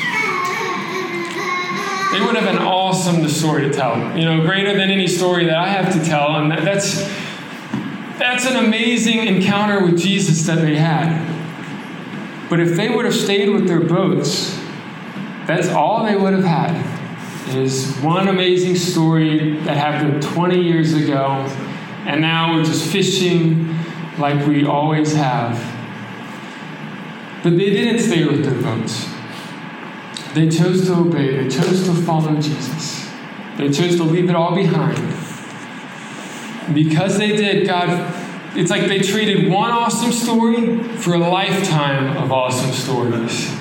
They 2.12 2.20
would 2.20 2.36
have 2.36 2.54
an 2.54 2.58
awesome 2.58 3.26
story 3.28 3.62
to 3.62 3.72
tell. 3.72 3.96
You 4.18 4.26
know, 4.26 4.42
greater 4.42 4.76
than 4.76 4.90
any 4.90 5.06
story 5.06 5.46
that 5.46 5.56
I 5.56 5.68
have 5.68 5.90
to 5.94 6.04
tell. 6.04 6.36
And 6.36 6.50
that, 6.50 6.62
that's 6.62 7.08
that's 8.18 8.44
an 8.44 8.62
amazing 8.62 9.26
encounter 9.26 9.82
with 9.82 9.98
Jesus 9.98 10.44
that 10.46 10.60
they 10.60 10.76
had. 10.76 11.26
But 12.50 12.60
if 12.60 12.76
they 12.76 12.90
would 12.90 13.06
have 13.06 13.14
stayed 13.14 13.48
with 13.48 13.66
their 13.66 13.80
boats, 13.80 14.60
that's 15.46 15.68
all 15.68 16.04
they 16.04 16.16
would 16.16 16.34
have 16.34 16.44
had 16.44 16.89
is 17.54 17.96
one 17.98 18.28
amazing 18.28 18.76
story 18.76 19.56
that 19.60 19.76
happened 19.76 20.22
20 20.22 20.60
years 20.60 20.94
ago, 20.94 21.46
and 22.06 22.20
now 22.20 22.54
we're 22.54 22.64
just 22.64 22.90
fishing 22.90 23.74
like 24.18 24.46
we 24.46 24.64
always 24.64 25.14
have. 25.14 25.58
But 27.42 27.56
they 27.56 27.70
didn't 27.70 28.00
stay 28.00 28.24
with 28.26 28.44
their 28.44 28.60
boats. 28.62 29.08
They 30.34 30.48
chose 30.48 30.86
to 30.86 30.94
obey, 30.94 31.42
they 31.42 31.48
chose 31.48 31.84
to 31.86 31.94
follow 31.94 32.40
Jesus, 32.40 33.08
they 33.56 33.70
chose 33.70 33.96
to 33.96 34.04
leave 34.04 34.30
it 34.30 34.36
all 34.36 34.54
behind. 34.54 34.98
Because 36.74 37.18
they 37.18 37.36
did, 37.36 37.66
God, 37.66 38.14
it's 38.56 38.70
like 38.70 38.86
they 38.86 39.00
traded 39.00 39.50
one 39.50 39.70
awesome 39.70 40.12
story 40.12 40.82
for 40.98 41.14
a 41.14 41.18
lifetime 41.18 42.16
of 42.16 42.30
awesome 42.30 42.72
stories. 42.72 43.59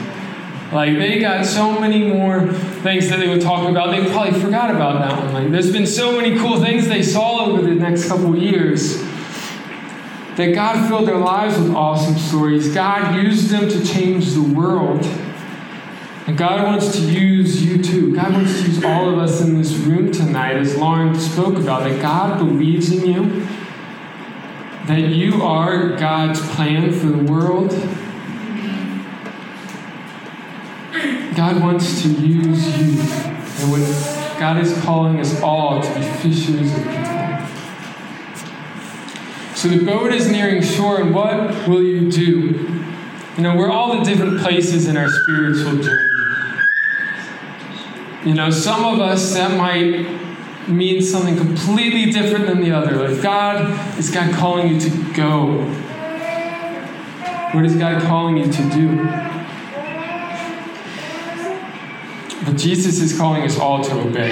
Like 0.71 0.97
they 0.97 1.19
got 1.19 1.47
so 1.47 1.79
many 1.79 2.08
more 2.08 2.47
things 2.47 3.10
that 3.10 3.19
they 3.19 3.27
would 3.27 3.41
talk 3.41 3.67
about. 3.67 3.89
They 3.89 4.08
probably 4.12 4.39
forgot 4.39 4.69
about 4.69 4.99
that 4.99 5.23
one. 5.23 5.34
Like 5.34 5.51
there's 5.51 5.71
been 5.71 5.88
so 5.88 6.15
many 6.15 6.38
cool 6.38 6.62
things 6.62 6.88
they 6.88 7.01
saw 7.01 7.45
over 7.45 7.62
the 7.63 7.73
next 7.73 8.08
couple 8.08 8.38
years 8.38 9.01
that 10.36 10.53
God 10.53 10.88
filled 10.88 11.08
their 11.08 11.17
lives 11.17 11.58
with 11.58 11.73
awesome 11.73 12.17
stories. 12.17 12.73
God 12.73 13.15
used 13.15 13.49
them 13.49 13.67
to 13.67 13.84
change 13.86 14.34
the 14.34 14.43
world. 14.43 15.03
And 16.27 16.38
God 16.38 16.63
wants 16.63 16.91
to 16.91 17.01
use 17.01 17.65
you 17.65 17.82
too. 17.82 18.15
God 18.15 18.34
wants 18.34 18.62
to 18.62 18.67
use 18.67 18.84
all 18.84 19.10
of 19.10 19.17
us 19.17 19.41
in 19.41 19.58
this 19.58 19.73
room 19.73 20.12
tonight, 20.12 20.55
as 20.58 20.77
Lauren 20.77 21.15
spoke 21.15 21.58
about, 21.58 21.84
that 21.84 21.99
God 21.99 22.38
believes 22.38 22.91
in 22.91 23.05
you, 23.08 23.47
that 24.86 25.10
you 25.10 25.41
are 25.41 25.97
God's 25.97 26.39
plan 26.51 26.93
for 26.93 27.08
the 27.08 27.23
world 27.32 27.73
God 31.39 31.62
wants 31.62 32.02
to 32.02 32.10
use 32.10 32.67
you. 32.82 32.99
And 32.99 33.71
when 33.71 33.82
God 34.41 34.60
is 34.62 34.78
calling 34.82 35.21
us 35.21 35.41
all 35.41 35.82
to 35.82 35.88
be 35.95 36.02
fishers 36.02 36.69
of 36.69 36.84
people. 36.84 37.47
So 39.56 39.69
the 39.69 39.86
boat 39.86 40.12
is 40.12 40.30
nearing 40.30 40.62
shore, 40.62 40.99
and 40.99 41.15
what 41.15 41.65
will 41.65 41.82
you 41.82 42.12
do? 42.12 42.84
You 43.38 43.43
know, 43.43 43.56
we're 43.56 43.71
all 43.71 43.97
the 43.97 44.04
different 44.04 44.41
places 44.41 44.89
in 44.89 44.97
our 44.97 45.08
spiritual 45.08 45.82
journey. 45.82 46.10
You 48.25 48.34
know, 48.34 48.49
some 48.49 48.84
of 48.84 48.99
us 48.99 49.34
that 49.36 49.56
might 49.58 50.67
mean 50.67 51.02
something 51.02 51.38
completely 51.38 52.12
different 52.12 52.47
than 52.47 52.60
the 52.60 52.71
other. 52.73 53.08
Like 53.08 53.23
God, 53.23 53.97
is 53.97 54.12
God 54.12 54.34
calling 54.34 54.73
you 54.73 54.80
to 54.82 55.13
go? 55.13 55.63
What 57.54 57.63
is 57.63 57.78
God 57.78 58.02
calling 58.02 58.36
you 58.36 58.52
to 58.52 58.69
do? 58.71 59.30
But 62.45 62.58
Jesus 62.58 62.99
is 62.99 63.17
calling 63.17 63.43
us 63.43 63.60
all 63.60 63.84
to 63.84 63.99
obey. 63.99 64.32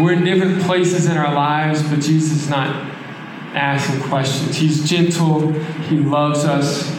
We're 0.00 0.14
in 0.14 0.24
different 0.24 0.62
places 0.62 1.06
in 1.06 1.16
our 1.16 1.34
lives, 1.34 1.82
but 1.82 2.00
Jesus 2.00 2.42
is 2.42 2.48
not 2.48 2.90
asking 3.54 4.00
questions. 4.08 4.56
He's 4.56 4.88
gentle, 4.88 5.52
He 5.52 5.98
loves 5.98 6.44
us, 6.44 6.90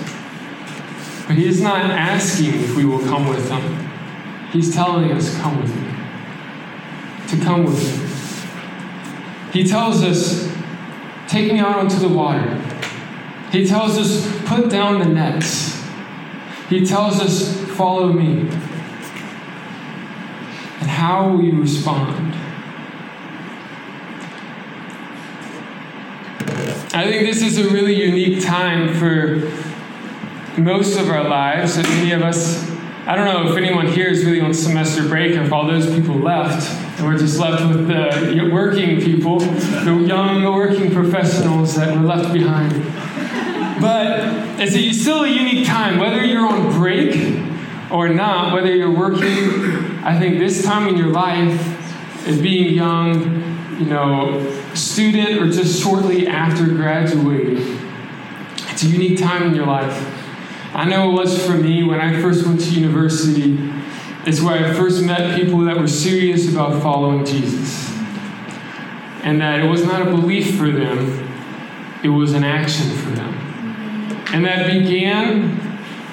but 1.27 1.35
He 1.35 1.47
is 1.47 1.61
not 1.61 1.89
asking 1.89 2.61
if 2.61 2.75
we 2.75 2.85
will 2.85 2.99
come 2.99 3.27
with 3.27 3.49
Him. 3.49 3.89
He's 4.51 4.73
telling 4.73 5.11
us, 5.11 5.37
Come 5.39 5.61
with 5.61 5.75
me. 5.75 5.87
To 7.29 7.43
come 7.43 7.63
with 7.65 7.81
Him. 7.81 9.51
He 9.51 9.67
tells 9.67 10.03
us, 10.03 10.53
Take 11.27 11.51
me 11.51 11.59
out 11.59 11.77
onto 11.77 11.97
the 11.97 12.09
water. 12.09 12.55
He 13.51 13.65
tells 13.65 13.97
us, 13.97 14.29
Put 14.45 14.69
down 14.69 14.99
the 14.99 15.05
nets. 15.05 15.81
He 16.69 16.85
tells 16.85 17.19
us, 17.19 17.57
Follow 17.75 18.11
me. 18.11 18.49
And 21.01 21.07
how 21.07 21.39
you 21.39 21.59
respond? 21.59 22.35
I 26.93 27.09
think 27.09 27.25
this 27.25 27.41
is 27.41 27.57
a 27.57 27.69
really 27.71 27.95
unique 27.95 28.43
time 28.43 28.93
for 28.93 29.51
most 30.61 30.99
of 30.99 31.09
our 31.09 31.27
lives. 31.27 31.77
That 31.77 31.85
many 31.85 32.11
of 32.11 32.21
us, 32.21 32.69
I 33.07 33.15
don't 33.15 33.25
know 33.25 33.51
if 33.51 33.57
anyone 33.57 33.87
here 33.87 34.09
is 34.09 34.23
really 34.25 34.41
on 34.41 34.53
semester 34.53 35.07
break, 35.07 35.31
if 35.31 35.51
all 35.51 35.65
those 35.65 35.91
people 35.91 36.17
left, 36.17 36.69
and 36.99 37.07
we're 37.07 37.17
just 37.17 37.39
left 37.39 37.65
with 37.65 37.87
the 37.87 38.51
working 38.53 39.01
people, 39.01 39.39
the 39.39 40.03
young 40.05 40.43
working 40.43 40.91
professionals 40.91 41.75
that 41.77 41.95
were 41.95 42.05
left 42.05 42.31
behind. 42.31 42.73
But 43.81 44.19
it's 44.59 45.01
still 45.01 45.23
a 45.23 45.27
unique 45.27 45.65
time, 45.65 45.97
whether 45.97 46.23
you're 46.23 46.45
on 46.45 46.71
break 46.73 47.41
or 47.89 48.07
not, 48.09 48.53
whether 48.53 48.75
you're 48.75 48.95
working. 48.95 49.80
I 50.03 50.17
think 50.17 50.39
this 50.39 50.63
time 50.63 50.87
in 50.87 50.97
your 50.97 51.09
life, 51.09 52.27
as 52.27 52.41
being 52.41 52.73
young, 52.73 53.77
you 53.79 53.85
know, 53.85 54.59
student 54.73 55.41
or 55.41 55.49
just 55.49 55.81
shortly 55.81 56.27
after 56.27 56.65
graduating, 56.65 57.79
it's 58.69 58.81
a 58.83 58.87
unique 58.87 59.19
time 59.19 59.43
in 59.43 59.55
your 59.55 59.67
life. 59.67 59.93
I 60.73 60.85
know 60.85 61.11
it 61.11 61.13
was 61.13 61.45
for 61.45 61.53
me 61.53 61.83
when 61.83 61.99
I 61.99 62.19
first 62.19 62.47
went 62.47 62.61
to 62.61 62.71
university. 62.71 63.59
It's 64.25 64.41
where 64.41 64.65
I 64.65 64.73
first 64.73 65.03
met 65.03 65.39
people 65.39 65.59
that 65.59 65.77
were 65.77 65.87
serious 65.87 66.51
about 66.51 66.81
following 66.81 67.23
Jesus. 67.23 67.91
And 69.23 69.39
that 69.39 69.59
it 69.59 69.69
was 69.69 69.85
not 69.85 70.01
a 70.01 70.05
belief 70.05 70.57
for 70.57 70.71
them, 70.71 71.29
it 72.03 72.09
was 72.09 72.33
an 72.33 72.43
action 72.43 72.89
for 72.89 73.11
them. 73.11 73.33
And 74.33 74.45
that 74.45 74.65
began 74.71 75.70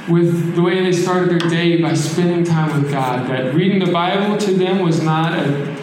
with 0.08 0.54
the 0.54 0.62
way 0.62 0.82
they 0.82 0.92
started 0.92 1.30
their 1.30 1.50
day 1.50 1.80
by 1.80 1.94
spending 1.94 2.44
time 2.44 2.80
with 2.80 2.90
God. 2.90 3.28
That 3.28 3.54
reading 3.54 3.78
the 3.78 3.92
Bible 3.92 4.38
to 4.38 4.54
them 4.54 4.80
was 4.80 5.02
not 5.02 5.38
a 5.38 5.78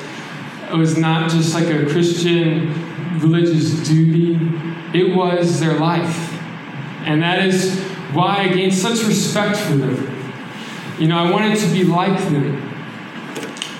it 0.71 0.73
was 0.73 0.97
not 0.97 1.29
just 1.29 1.53
like 1.53 1.67
a 1.67 1.85
Christian 1.85 2.73
religious 3.19 3.87
duty. 3.87 4.33
It 4.93 5.15
was 5.15 5.59
their 5.59 5.77
life. 5.77 6.33
And 7.05 7.21
that 7.21 7.45
is 7.45 7.79
why 8.13 8.37
I 8.39 8.47
gained 8.47 8.73
such 8.73 9.03
respect 9.03 9.57
for 9.57 9.75
them. 9.75 10.11
You 10.97 11.07
know, 11.07 11.17
I 11.17 11.29
wanted 11.31 11.59
to 11.59 11.67
be 11.67 11.83
like 11.83 12.17
them. 12.17 12.57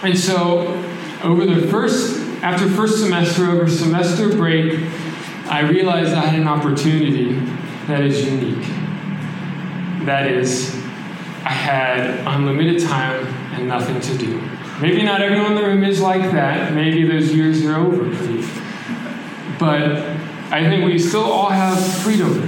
And 0.04 0.18
so 0.18 0.68
over 1.24 1.46
the 1.46 1.68
first 1.68 2.22
after 2.44 2.70
first 2.70 3.00
semester, 3.00 3.50
over 3.50 3.68
semester 3.68 4.30
break, 4.30 4.80
I 5.48 5.62
realized 5.62 6.14
I 6.14 6.26
had 6.26 6.40
an 6.40 6.48
opportunity 6.48 7.34
that 7.88 8.02
is 8.02 8.24
unique 8.24 8.85
that 10.06 10.28
is, 10.28 10.74
I 11.44 11.50
had 11.50 12.26
unlimited 12.28 12.82
time 12.82 13.26
and 13.54 13.68
nothing 13.68 14.00
to 14.00 14.18
do. 14.18 14.42
Maybe 14.82 15.04
not 15.04 15.22
everyone 15.22 15.52
in 15.52 15.56
the 15.56 15.64
room 15.64 15.84
is 15.84 16.02
like 16.02 16.32
that. 16.32 16.74
Maybe 16.74 17.08
those 17.08 17.34
years 17.34 17.66
are 17.66 17.76
over. 17.76 18.04
But 19.58 19.98
I 20.52 20.68
think 20.70 20.86
we 20.86 21.00
still 21.00 21.24
all 21.24 21.50
have 21.50 21.80
freedom. 22.04 22.42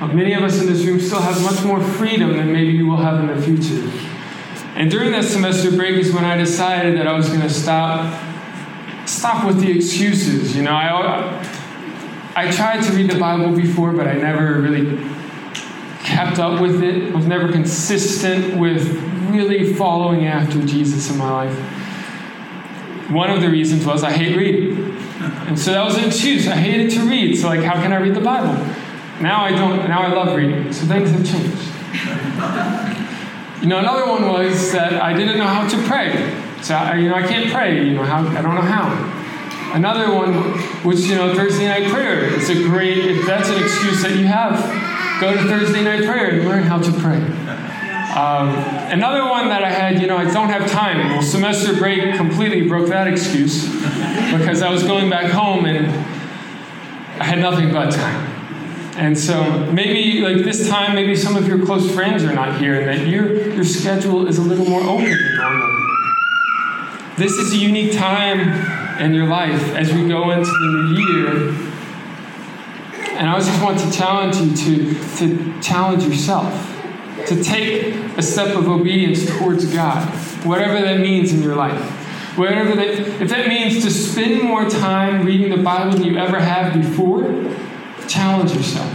Uh, 0.00 0.08
many 0.08 0.32
of 0.32 0.42
us 0.42 0.60
in 0.60 0.66
this 0.66 0.84
room 0.84 1.00
still 1.00 1.20
have 1.20 1.42
much 1.42 1.64
more 1.64 1.82
freedom 1.82 2.36
than 2.36 2.52
maybe 2.52 2.72
you 2.72 2.86
will 2.86 2.96
have 2.96 3.20
in 3.20 3.26
the 3.28 3.42
future. 3.42 3.90
And 4.74 4.90
during 4.90 5.12
that 5.12 5.24
semester 5.24 5.70
break 5.70 5.96
is 5.96 6.12
when 6.12 6.24
I 6.24 6.36
decided 6.36 6.98
that 6.98 7.06
I 7.06 7.12
was 7.12 7.28
going 7.28 7.40
to 7.40 7.50
stop 7.50 8.22
stop 9.06 9.46
with 9.46 9.60
the 9.60 9.70
excuses. 9.70 10.56
You 10.56 10.62
know, 10.62 10.72
I 10.72 11.42
I 12.36 12.50
tried 12.50 12.82
to 12.84 12.92
read 12.92 13.10
the 13.10 13.18
Bible 13.18 13.54
before, 13.54 13.92
but 13.92 14.06
I 14.06 14.14
never 14.14 14.60
really 14.60 14.98
kept 16.06 16.38
up 16.38 16.60
with 16.60 16.82
it, 16.84 17.12
was 17.12 17.26
never 17.26 17.50
consistent 17.50 18.56
with 18.58 18.88
really 19.30 19.74
following 19.74 20.26
after 20.26 20.64
Jesus 20.64 21.10
in 21.10 21.18
my 21.18 21.46
life. 21.46 23.10
One 23.10 23.28
of 23.28 23.40
the 23.40 23.50
reasons 23.50 23.84
was 23.84 24.04
I 24.04 24.12
hate 24.12 24.36
reading. 24.36 24.96
And 25.48 25.58
so 25.58 25.72
that 25.72 25.84
was 25.84 25.98
an 25.98 26.04
excuse. 26.04 26.46
I 26.46 26.54
hated 26.54 26.90
to 26.92 27.00
read. 27.08 27.36
So, 27.36 27.48
like, 27.48 27.62
how 27.62 27.74
can 27.82 27.92
I 27.92 27.96
read 27.96 28.14
the 28.14 28.20
Bible? 28.20 28.54
Now 29.20 29.44
I 29.44 29.50
don't, 29.50 29.88
now 29.88 30.02
I 30.02 30.12
love 30.12 30.36
reading. 30.36 30.72
So 30.72 30.86
things 30.86 31.10
have 31.10 31.26
changed. 31.26 31.72
You 33.62 33.68
know, 33.68 33.78
another 33.78 34.06
one 34.06 34.28
was 34.28 34.72
that 34.72 35.02
I 35.02 35.12
didn't 35.12 35.38
know 35.38 35.46
how 35.46 35.66
to 35.68 35.76
pray. 35.88 36.12
So, 36.62 36.74
I, 36.74 36.96
you 36.96 37.08
know, 37.08 37.16
I 37.16 37.26
can't 37.26 37.50
pray. 37.50 37.84
You 37.84 37.94
know, 37.94 38.04
how, 38.04 38.26
I 38.28 38.42
don't 38.42 38.54
know 38.54 38.60
how. 38.60 39.74
Another 39.74 40.14
one, 40.14 40.34
which, 40.84 41.00
you 41.00 41.16
know, 41.16 41.34
Thursday 41.34 41.66
night 41.66 41.90
prayer. 41.90 42.32
It's 42.34 42.48
a 42.48 42.54
great, 42.54 42.98
if 42.98 43.26
that's 43.26 43.48
an 43.48 43.60
excuse 43.60 44.02
that 44.02 44.16
you 44.16 44.26
have, 44.26 44.54
go 45.20 45.32
to 45.32 45.48
Thursday 45.48 45.82
night 45.82 46.04
prayer 46.04 46.30
and 46.30 46.48
learn 46.48 46.62
how 46.62 46.78
to 46.78 46.92
pray. 47.00 47.20
Um, 48.16 48.48
another 48.90 49.28
one 49.28 49.48
that 49.50 49.62
I 49.62 49.70
had, 49.70 50.00
you 50.00 50.06
know, 50.06 50.16
I 50.16 50.24
don't 50.24 50.48
have 50.48 50.70
time. 50.70 51.10
Well, 51.10 51.22
semester 51.22 51.74
break 51.76 52.14
completely 52.16 52.66
broke 52.66 52.88
that 52.88 53.06
excuse 53.06 53.68
because 54.32 54.62
I 54.62 54.70
was 54.70 54.82
going 54.82 55.10
back 55.10 55.30
home 55.30 55.66
and 55.66 55.86
I 57.20 57.24
had 57.24 57.38
nothing 57.40 57.72
but 57.72 57.92
time. 57.92 58.26
And 58.96 59.18
so 59.18 59.70
maybe 59.70 60.22
like 60.22 60.44
this 60.44 60.66
time, 60.68 60.94
maybe 60.94 61.14
some 61.14 61.36
of 61.36 61.46
your 61.46 61.64
close 61.66 61.92
friends 61.92 62.24
are 62.24 62.32
not 62.32 62.58
here 62.58 62.80
and 62.80 62.88
that 62.88 63.06
your, 63.06 63.50
your 63.52 63.64
schedule 63.64 64.26
is 64.26 64.38
a 64.38 64.42
little 64.42 64.64
more 64.64 64.80
open 64.80 65.10
than 65.10 65.36
normal. 65.36 65.76
This 67.18 67.32
is 67.32 67.52
a 67.52 67.56
unique 67.58 67.96
time 67.98 68.98
in 69.00 69.12
your 69.12 69.26
life 69.26 69.62
as 69.74 69.92
we 69.92 70.08
go 70.08 70.30
into 70.30 70.46
the 70.46 70.90
new 70.90 71.16
year 71.18 71.65
and 73.16 73.30
I 73.30 73.38
just 73.38 73.62
want 73.62 73.78
to 73.80 73.90
challenge 73.90 74.36
you 74.36 74.94
to, 74.94 75.16
to 75.16 75.60
challenge 75.62 76.04
yourself, 76.04 76.52
to 77.26 77.42
take 77.42 77.94
a 78.18 78.22
step 78.22 78.54
of 78.54 78.68
obedience 78.68 79.26
towards 79.38 79.64
God, 79.72 80.06
whatever 80.44 80.80
that 80.80 81.00
means 81.00 81.32
in 81.32 81.42
your 81.42 81.56
life. 81.56 81.80
Whatever 82.36 82.76
that, 82.76 82.88
if 83.22 83.30
that 83.30 83.48
means 83.48 83.82
to 83.82 83.90
spend 83.90 84.42
more 84.42 84.68
time 84.68 85.24
reading 85.24 85.48
the 85.48 85.62
Bible 85.62 85.92
than 85.92 86.04
you 86.04 86.18
ever 86.18 86.38
have 86.38 86.74
before, 86.74 87.22
challenge 88.06 88.52
yourself. 88.52 88.92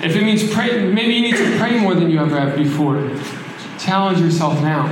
If 0.00 0.14
it 0.14 0.22
means 0.22 0.48
pray, 0.52 0.92
maybe 0.92 1.14
you 1.14 1.22
need 1.22 1.36
to 1.36 1.58
pray 1.58 1.80
more 1.80 1.96
than 1.96 2.08
you 2.08 2.20
ever 2.20 2.38
have 2.38 2.54
before, 2.54 3.10
challenge 3.80 4.20
yourself 4.20 4.60
now. 4.62 4.86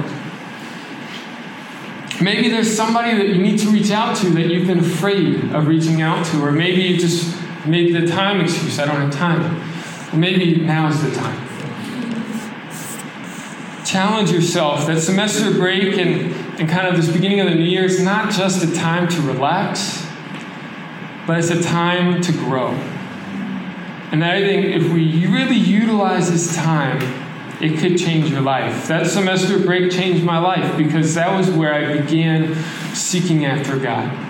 Maybe 2.21 2.49
there's 2.49 2.75
somebody 2.75 3.17
that 3.17 3.29
you 3.29 3.41
need 3.41 3.61
to 3.61 3.69
reach 3.69 3.93
out 3.93 4.17
to 4.17 4.31
that 4.31 4.47
you've 4.47 4.67
been 4.67 4.81
afraid 4.81 5.53
of 5.55 5.69
reaching 5.69 6.03
out 6.03 6.27
to, 6.27 6.43
or 6.43 6.51
maybe 6.51 6.83
you 6.83 6.97
just 6.97 7.37
Maybe 7.67 7.93
the 7.93 8.07
time 8.07 8.41
excuse, 8.41 8.79
I 8.79 8.87
don't 8.87 8.97
have 8.97 9.13
time. 9.13 10.19
Maybe 10.19 10.57
now's 10.57 11.03
the 11.03 11.11
time. 11.11 11.47
Challenge 13.85 14.31
yourself. 14.31 14.87
That 14.87 15.01
semester 15.01 15.53
break 15.53 15.97
and, 15.99 16.33
and 16.61 16.69
kind 16.69 16.87
of 16.87 16.97
this 16.97 17.11
beginning 17.13 17.41
of 17.41 17.49
the 17.49 17.55
new 17.55 17.65
year 17.65 17.85
is 17.85 18.03
not 18.03 18.33
just 18.33 18.63
a 18.65 18.75
time 18.75 19.09
to 19.09 19.21
relax, 19.23 20.07
but 21.27 21.39
it's 21.39 21.51
a 21.51 21.63
time 21.63 22.21
to 22.23 22.33
grow. 22.33 22.69
And 24.13 24.25
I 24.25 24.41
think 24.41 24.67
if 24.67 24.93
we 24.93 25.27
really 25.27 25.57
utilize 25.57 26.31
this 26.31 26.55
time, 26.55 27.03
it 27.61 27.79
could 27.79 27.99
change 27.99 28.31
your 28.31 28.43
life. 28.43 28.87
That 28.87 29.07
semester 29.07 29.59
break 29.59 29.91
changed 29.91 30.23
my 30.23 30.39
life 30.39 30.77
because 30.77 31.15
that 31.15 31.37
was 31.37 31.51
where 31.51 31.75
I 31.75 32.01
began 32.01 32.55
seeking 32.95 33.45
after 33.45 33.79
God. 33.79 34.26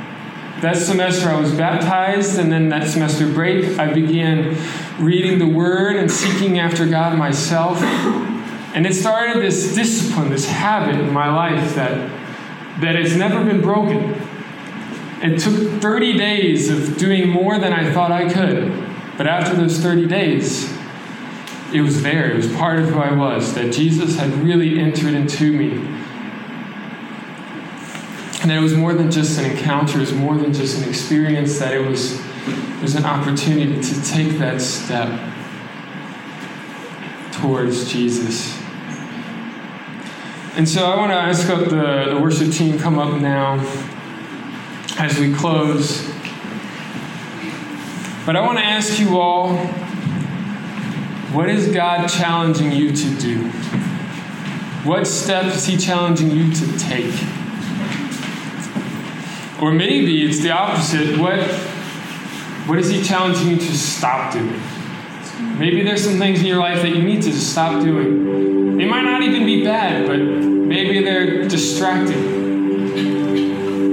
That 0.61 0.77
semester 0.77 1.29
I 1.29 1.39
was 1.39 1.53
baptized, 1.53 2.39
and 2.39 2.51
then 2.51 2.71
that 2.71 2.89
semester 2.89 3.31
break, 3.31 3.79
I 3.79 3.93
began 3.93 4.57
reading 4.99 5.39
the 5.39 5.47
Word 5.47 5.97
and 5.97 6.11
seeking 6.11 6.59
after 6.59 6.87
God 6.87 7.19
myself. 7.19 7.81
And 7.83 8.87
it 8.87 8.95
started 8.95 9.43
this 9.43 9.75
discipline, 9.75 10.31
this 10.31 10.49
habit 10.49 11.01
in 11.01 11.13
my 11.13 11.29
life 11.35 11.75
that 11.75 12.11
that 12.81 12.95
has 12.95 13.17
never 13.17 13.43
been 13.45 13.61
broken. 13.61 14.15
It 15.23 15.39
took 15.39 15.81
30 15.81 16.19
days 16.19 16.69
of 16.69 16.99
doing 16.99 17.29
more 17.29 17.59
than 17.59 17.73
I 17.73 17.91
thought 17.93 18.13
I 18.13 18.31
could. 18.31 18.71
But 19.17 19.27
after 19.27 19.57
those 19.57 19.79
30 19.79 20.07
days, 20.07 20.71
it 21.73 21.81
was 21.81 22.03
there. 22.03 22.31
It 22.31 22.37
was 22.37 22.53
part 22.53 22.79
of 22.79 22.91
who 22.91 22.99
I 22.99 23.13
was, 23.13 23.55
that 23.55 23.73
Jesus 23.73 24.17
had 24.17 24.31
really 24.35 24.79
entered 24.79 25.15
into 25.15 25.53
me. 25.53 25.96
And 28.47 28.53
that 28.53 28.59
it 28.59 28.63
was 28.63 28.75
more 28.75 28.95
than 28.95 29.11
just 29.11 29.41
an 29.41 29.51
encounter, 29.51 29.97
it 29.97 30.03
was 30.03 30.13
more 30.13 30.37
than 30.37 30.53
just 30.53 30.81
an 30.81 30.89
experience, 30.89 31.59
that 31.59 31.75
it 31.75 31.85
was, 31.85 32.21
it 32.47 32.81
was 32.81 32.95
an 32.95 33.05
opportunity 33.05 33.83
to 33.83 34.05
take 34.05 34.39
that 34.39 34.61
step 34.61 35.09
towards 37.33 37.91
Jesus. 37.91 38.57
And 40.55 40.69
so 40.69 40.87
I 40.87 40.97
want 40.97 41.11
to 41.11 41.17
ask 41.17 41.51
up 41.51 41.65
the, 41.65 42.15
the 42.15 42.21
worship 42.23 42.53
team 42.53 42.79
come 42.79 43.01
up 43.01 43.21
now 43.21 43.55
as 44.97 45.19
we 45.19 45.35
close. 45.35 46.09
But 48.25 48.37
I 48.37 48.43
want 48.43 48.59
to 48.59 48.65
ask 48.65 49.01
you 49.01 49.19
all 49.19 49.57
what 51.35 51.49
is 51.49 51.75
God 51.75 52.07
challenging 52.07 52.71
you 52.71 52.93
to 52.93 53.17
do? 53.17 53.49
What 54.89 55.09
step 55.09 55.47
is 55.47 55.67
He 55.67 55.77
challenging 55.77 56.31
you 56.31 56.53
to 56.53 56.79
take? 56.79 57.13
Or 59.61 59.73
maybe 59.73 60.23
it's 60.25 60.41
the 60.41 60.51
opposite. 60.51 61.19
What, 61.19 61.41
what 62.67 62.79
is 62.79 62.91
He 62.91 63.03
challenging 63.03 63.49
you 63.49 63.57
to 63.57 63.77
stop 63.77 64.33
doing? 64.33 64.61
Maybe 65.59 65.83
there's 65.83 66.05
some 66.05 66.19
things 66.19 66.41
in 66.41 66.47
your 66.47 66.59
life 66.59 66.83
that 66.83 66.95
you 66.95 67.03
need 67.03 67.23
to 67.23 67.33
stop 67.33 67.83
doing. 67.83 68.77
They 68.77 68.85
might 68.85 69.05
not 69.05 69.23
even 69.23 69.47
be 69.47 69.65
bad, 69.65 70.07
but 70.07 70.19
maybe 70.19 71.03
they're 71.03 71.49
distracting. 71.49 72.45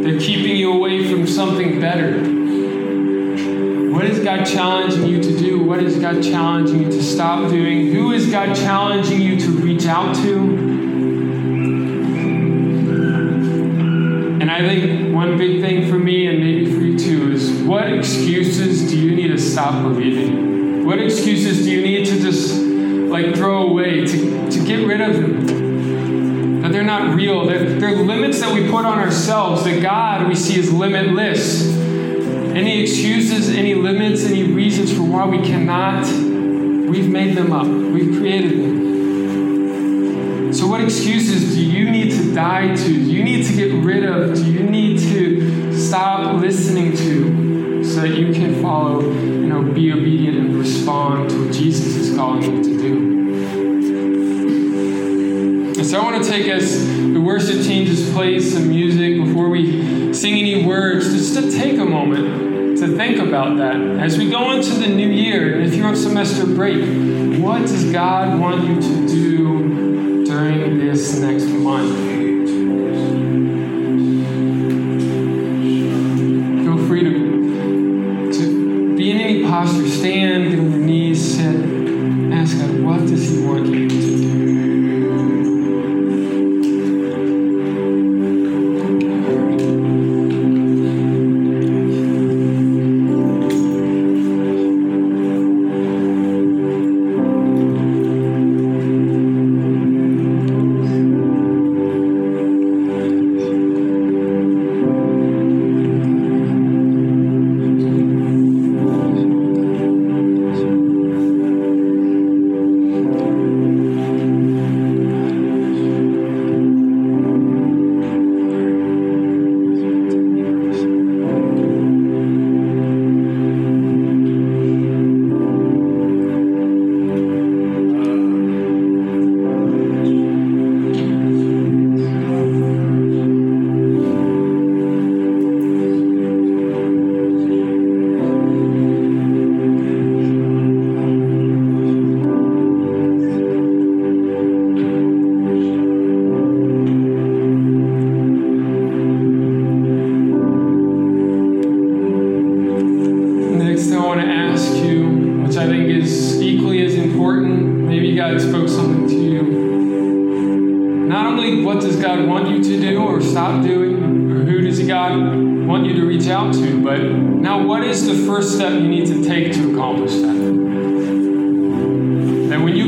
They're 0.03 0.19
keeping 0.19 0.57
you 0.57 0.73
away 0.73 1.09
from 1.09 1.25
something 1.25 1.79
better. 1.79 2.19
What 3.93 4.03
is 4.05 4.19
God 4.23 4.43
challenging 4.45 5.07
you 5.07 5.21
to 5.23 5.37
do? 5.37 5.63
What 5.63 5.81
is 5.81 5.97
God 5.97 6.21
challenging 6.21 6.83
you 6.83 6.91
to 6.91 7.01
stop 7.01 7.49
doing? 7.49 7.93
Who 7.93 8.11
is 8.11 8.29
God 8.29 8.53
challenging 8.55 9.21
you 9.21 9.39
to 9.39 9.49
reach 9.51 9.85
out 9.85 10.15
to? 10.17 10.52
And 14.43 14.51
I 14.51 14.59
think 14.59 15.15
one 15.15 15.37
big 15.37 15.61
thing 15.61 15.87
for 15.87 15.97
me, 15.97 16.27
and 16.27 16.41
maybe 16.41 16.65
for 16.65 16.81
you 16.81 16.99
too, 16.99 17.31
is 17.31 17.49
what 17.63 17.89
excuses 17.89 18.91
do 18.91 18.99
you 18.99 19.15
need 19.15 19.29
to 19.29 19.37
stop 19.37 19.81
believing? 19.83 20.85
What 20.85 20.99
excuses 20.99 21.63
do 21.63 21.71
you 21.71 21.81
need 21.81 22.05
to 22.07 22.19
just 22.19 22.61
like 22.61 23.35
throw 23.35 23.69
away, 23.69 24.05
to, 24.05 24.51
to 24.51 24.65
get 24.65 24.85
rid 24.85 24.99
of 24.99 25.13
them? 25.13 26.61
That 26.61 26.73
they're 26.73 26.83
not 26.83 27.15
real. 27.15 27.45
They're, 27.45 27.79
they're 27.79 27.95
limits 27.95 28.41
that 28.41 28.53
we 28.53 28.69
put 28.69 28.83
on 28.83 28.99
ourselves, 28.99 29.63
that 29.63 29.81
God 29.81 30.27
we 30.27 30.35
see 30.35 30.59
is 30.59 30.73
limitless. 30.73 31.65
Any 32.53 32.81
excuses, 32.81 33.49
any 33.49 33.75
limits, 33.75 34.25
any 34.25 34.43
reasons 34.51 34.91
for 34.91 35.03
why 35.03 35.25
we 35.25 35.37
cannot, 35.37 36.05
we've 36.89 37.09
made 37.09 37.37
them 37.37 37.53
up. 37.53 37.65
We've 37.65 38.19
created 38.19 38.59
them. 38.59 38.82
So, 40.63 40.69
what 40.69 40.79
excuses 40.79 41.55
do 41.55 41.61
you 41.61 41.91
need 41.91 42.11
to 42.11 42.33
die 42.33 42.73
to? 42.73 42.87
Do 42.87 42.93
you 42.93 43.21
need 43.21 43.45
to 43.47 43.53
get 43.53 43.73
rid 43.83 44.05
of? 44.05 44.33
Do 44.33 44.49
you 44.49 44.63
need 44.63 44.97
to 44.99 45.77
stop 45.77 46.39
listening 46.39 46.95
to 46.95 47.83
so 47.83 47.99
that 47.99 48.11
you 48.17 48.31
can 48.31 48.61
follow, 48.61 49.01
you 49.01 49.45
know, 49.45 49.61
be 49.61 49.91
obedient 49.91 50.37
and 50.37 50.55
respond 50.55 51.31
to 51.31 51.43
what 51.43 51.53
Jesus 51.53 51.97
is 51.97 52.15
calling 52.15 52.43
you 52.43 52.63
to 52.63 52.77
do? 52.77 52.95
And 55.79 55.85
so, 55.85 55.99
I 55.99 56.03
want 56.09 56.23
to 56.23 56.29
take 56.29 56.47
us, 56.47 56.77
the 56.77 57.19
worship 57.19 57.61
team 57.61 57.85
just 57.85 58.13
play 58.13 58.39
some 58.39 58.69
music 58.69 59.21
before 59.21 59.49
we 59.49 60.13
sing 60.13 60.35
any 60.35 60.65
words, 60.65 61.11
just 61.11 61.35
to 61.35 61.51
take 61.51 61.77
a 61.77 61.83
moment 61.83 62.53
to 62.79 62.95
think 62.95 63.19
about 63.19 63.57
that. 63.57 63.75
As 63.75 64.17
we 64.17 64.29
go 64.29 64.51
into 64.53 64.71
the 64.75 64.87
new 64.87 65.09
year, 65.09 65.55
and 65.55 65.65
if 65.67 65.75
you're 65.75 65.87
on 65.87 65.97
semester 65.97 66.45
break, 66.45 67.41
what 67.41 67.63
does 67.63 67.91
God 67.91 68.39
want 68.39 68.63
you 68.65 68.75
to 68.75 68.81
do 68.81 69.02
this 71.03 71.19
next 71.19 71.43
month? 71.47 72.02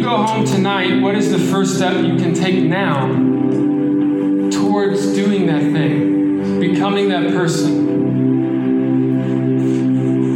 Go 0.06 0.22
home 0.22 0.46
tonight, 0.46 1.02
what 1.02 1.16
is 1.16 1.32
the 1.32 1.40
first 1.40 1.78
step 1.78 2.06
you 2.06 2.16
can 2.16 2.36
take 2.36 2.64
now 2.64 3.08
towards 4.52 5.16
doing 5.16 5.48
that 5.48 5.64
thing, 5.74 6.60
becoming 6.60 7.10
that 7.10 7.32
person? 7.32 7.90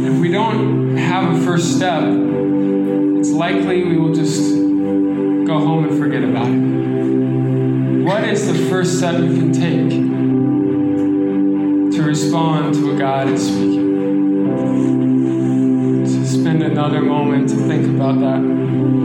If 0.06 0.18
we 0.18 0.32
don't 0.32 0.96
have 0.96 1.36
a 1.36 1.40
first 1.44 1.76
step, 1.76 2.02
it's 2.02 3.30
likely 3.30 3.84
we 3.84 3.96
will 3.96 4.12
just 4.12 4.56
go 4.56 5.60
home 5.60 5.84
and 5.84 5.96
forget 5.96 6.24
about 6.24 6.48
it. 6.48 8.02
What 8.04 8.24
is 8.24 8.48
the 8.48 8.68
first 8.68 8.98
step 8.98 9.20
you 9.22 9.36
can 9.36 9.52
take 9.52 9.90
to 11.92 12.02
respond 12.02 12.74
to 12.74 12.88
what 12.88 12.98
God 12.98 13.28
is 13.28 13.46
speaking? 13.46 13.86
So 16.06 16.24
spend 16.24 16.64
another 16.64 17.02
moment 17.02 17.50
to 17.50 17.54
think 17.54 17.86
about 17.86 18.18
that. 18.18 18.99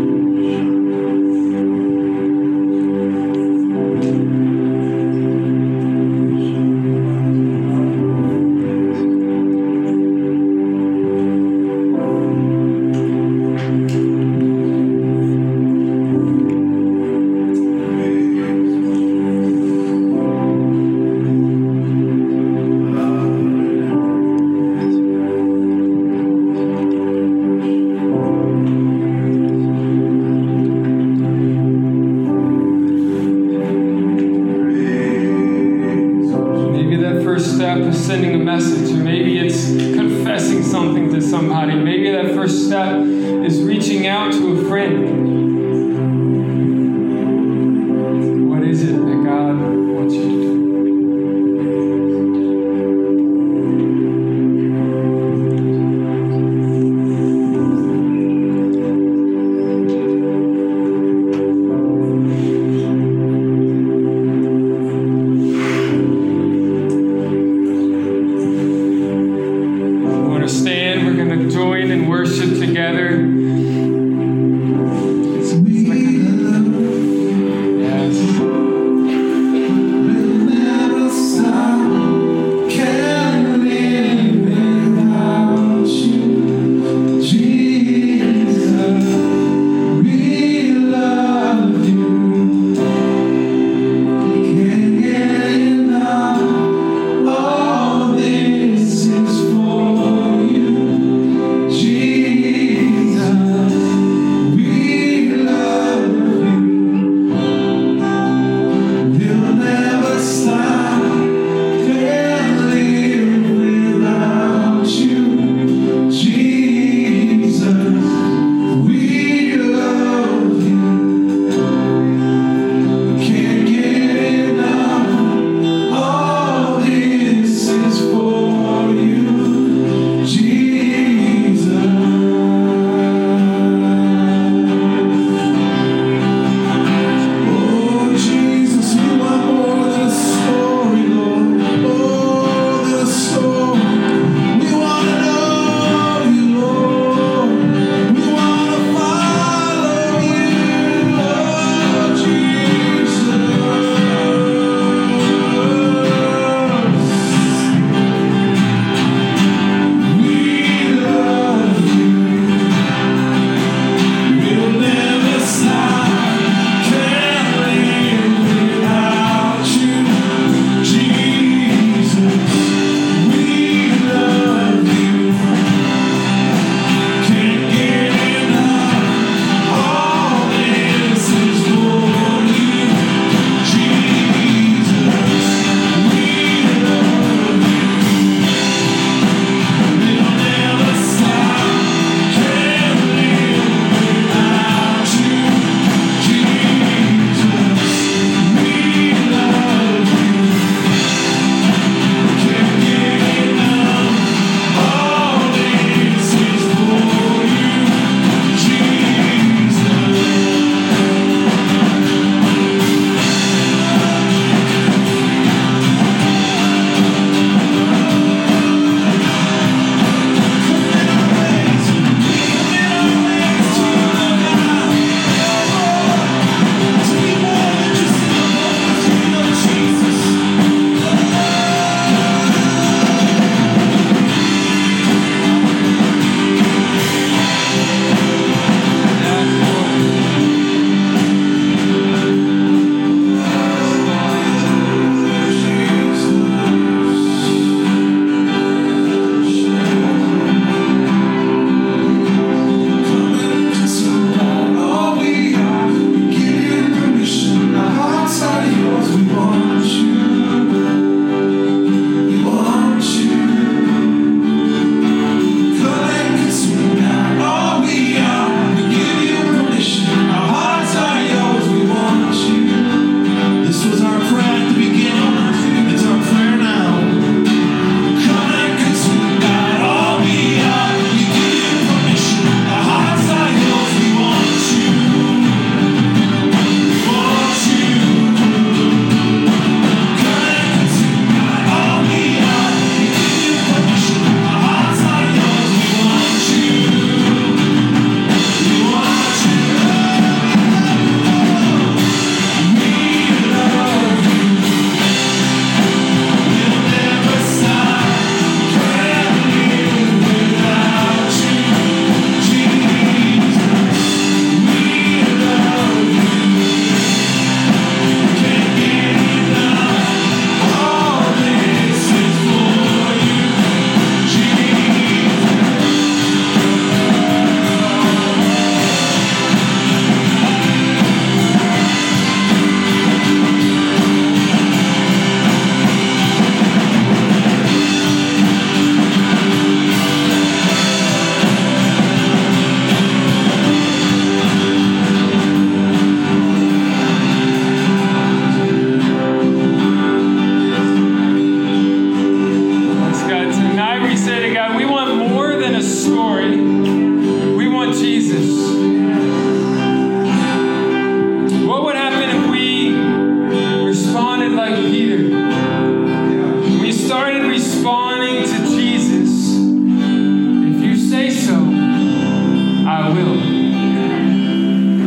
I 373.06 373.10
will. 373.10 373.38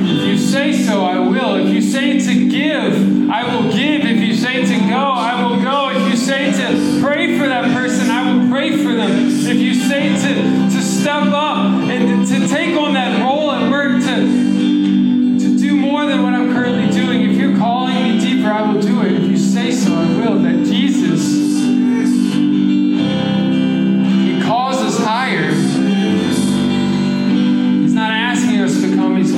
If 0.07 0.29
you 0.29 0.39
say 0.39 0.73
so, 0.73 1.03
I 1.03 1.19
will. 1.19 1.57
If 1.57 1.75
you 1.75 1.83
say 1.83 2.21
to 2.21 2.49
give, 2.49 3.29
I 3.29 3.43
will 3.43 3.73
give. 3.73 4.03
If 4.05 4.21
you 4.21 4.37
say 4.37 4.65
to 4.65 4.89
go, 4.89 4.95
I 4.95 5.43
will 5.43 5.61
go. 5.61 5.91
If 5.91 6.09
you 6.09 6.17
say 6.17 6.53
to 6.53 7.01
pray 7.03 7.37
for 7.37 7.49
that 7.49 7.65
person, 7.75 8.09
I 8.09 8.33
will 8.33 8.49
pray 8.51 8.77
for 8.77 8.93
them. 8.95 9.11
If 9.27 9.57
you 9.57 9.75
say 9.75 10.11
to, 10.11 10.35
to 10.71 10.81
step 10.81 11.25
up 11.33 11.73
and 11.91 12.25
to 12.25 12.47
take 12.47 12.77
on 12.79 12.95
that 12.95 13.21
role 13.21 13.38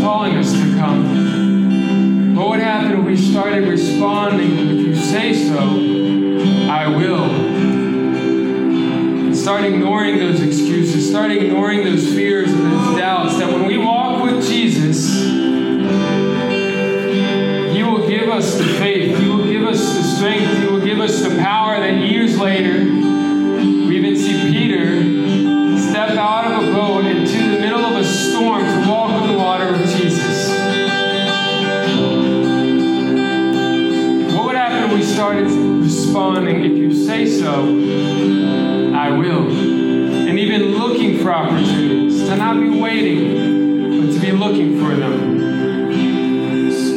calling 0.01 0.37
us 0.37 0.53
to 0.53 0.77
come. 0.77 2.35
But 2.35 2.47
what 2.47 2.61
happened 2.61 2.99
when 2.99 3.07
we 3.07 3.17
started 3.17 3.69
responding? 3.69 4.53
If 4.59 4.87
you 4.87 4.95
say 4.95 5.35
so, 5.35 5.59
I 6.71 6.89
will. 6.89 7.25
And 9.27 9.37
start 9.37 9.65
ignoring 9.65 10.19
those 10.19 10.41
excuses, 10.41 11.09
start 11.09 11.31
ignoring 11.31 11.85
those 11.85 12.07
fears 12.15 12.51
and 12.51 12.61
those 12.61 12.99
doubts 12.99 13.39
that 13.39 13.53
when 13.53 13.67
we 13.67 13.77
walk 13.79 14.23
with 14.25 14.47
Jesus, 14.47 15.23
He 17.75 17.83
will 17.83 18.09
give 18.09 18.29
us 18.29 18.57
the 18.57 18.65
faith, 18.65 19.19
He 19.19 19.29
will 19.29 19.45
give 19.45 19.65
us 19.65 19.81
the 19.81 20.03
strength, 20.03 20.59
He 20.59 20.67
will 20.67 20.81
give 20.85 21.01
us 21.01 21.23
the 21.23 21.37
power 21.37 21.79
that 21.79 21.99
years 21.99 22.39
later, 22.39 23.20
responding? 35.31 36.65
If 36.65 36.77
you 36.77 36.93
say 37.07 37.27
so, 37.27 37.65
I 38.95 39.11
will. 39.11 39.51
And 39.51 40.39
even 40.39 40.77
looking 40.77 41.19
for 41.19 41.33
opportunities, 41.33 42.21
to 42.29 42.37
not 42.37 42.61
be 42.61 42.81
waiting, 42.81 44.07
but 44.07 44.15
to 44.15 44.21
be 44.21 44.33
looking 44.33 44.79
for 44.79 44.95
them. 44.95 45.41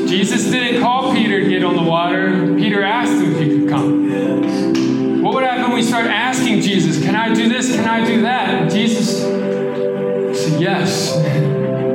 Jesus 0.07 0.43
didn't 0.51 0.81
call 0.81 1.13
Peter 1.13 1.41
to 1.41 1.49
get 1.49 1.63
on 1.63 1.75
the 1.75 1.81
water. 1.81 2.55
Peter 2.55 2.83
asked 2.83 3.21
him 3.21 3.31
if 3.33 3.39
he 3.39 3.59
could 3.59 3.69
come. 3.69 5.21
What 5.23 5.35
would 5.35 5.43
happen 5.43 5.63
when 5.63 5.73
we 5.73 5.83
start 5.83 6.05
asking 6.05 6.61
Jesus, 6.61 7.03
Can 7.03 7.15
I 7.15 7.33
do 7.33 7.49
this? 7.49 7.73
Can 7.75 7.87
I 7.87 8.05
do 8.05 8.21
that? 8.21 8.49
And 8.49 8.71
Jesus 8.71 9.21
said, 9.21 10.61
Yes. 10.61 11.17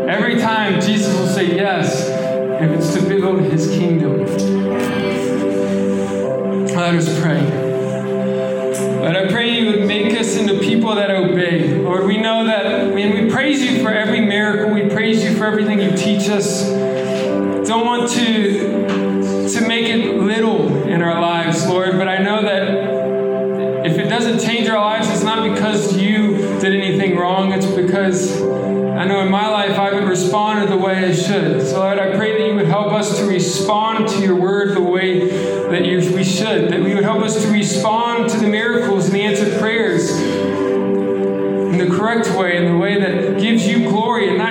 Every 0.09 0.41
time 0.41 0.81
Jesus 0.81 1.15
will 1.15 1.29
say 1.29 1.55
yes, 1.55 2.09
if 2.61 2.71
it's 2.71 2.95
to 2.95 3.03
build 3.07 3.41
his 3.43 3.69
kingdom. 3.69 4.98
Let 6.79 6.95
us 6.95 7.21
pray. 7.21 7.43
Lord, 9.01 9.17
I 9.17 9.29
pray 9.33 9.59
you 9.59 9.67
would 9.73 9.89
make 9.89 10.17
us 10.17 10.37
into 10.37 10.61
people 10.61 10.95
that 10.95 11.11
obey. 11.11 11.77
Lord, 11.77 12.07
we 12.07 12.19
know 12.19 12.47
that, 12.47 12.95
mean, 12.95 13.25
we 13.25 13.29
praise 13.29 13.61
you 13.61 13.83
for 13.83 13.91
every 13.91 14.21
miracle. 14.21 14.73
We 14.73 14.89
praise 14.89 15.25
you 15.25 15.37
for 15.37 15.45
everything 15.45 15.81
you 15.81 15.97
teach 15.97 16.29
us. 16.29 16.69
Don't 17.67 17.85
want 17.85 18.09
to, 18.13 19.49
to 19.51 19.67
make 19.67 19.87
it 19.89 20.15
little 20.19 20.85
in 20.85 21.03
our 21.03 21.21
lives, 21.21 21.67
Lord, 21.67 21.99
but 21.99 22.07
I 22.07 22.19
know 22.19 22.43
that 22.43 23.85
if 23.85 23.99
it 23.99 24.09
doesn't 24.09 24.39
change 24.39 24.69
our 24.69 24.79
lives, 24.79 25.11
it's 25.11 25.25
not 25.25 25.53
because 25.53 25.97
you 25.97 26.37
did 26.61 26.75
anything 26.75 27.17
wrong. 27.17 27.53
It's 27.53 27.67
because 27.67 28.41
I 28.41 29.05
know 29.05 29.21
in 29.21 29.31
my 29.31 29.49
life 29.49 29.77
I 29.77 29.87
haven't 29.87 30.09
responded 30.09 30.69
the 30.69 30.77
way 30.77 31.05
I 31.05 31.13
should. 31.13 31.61
So, 31.67 31.81
Lord, 31.81 31.99
I 31.99 32.17
pray 32.17 32.39
that 32.39 32.47
you 32.47 32.55
would 32.55 32.67
help 32.67 32.93
us 32.93 33.19
to 33.19 33.27
respond 33.27 33.98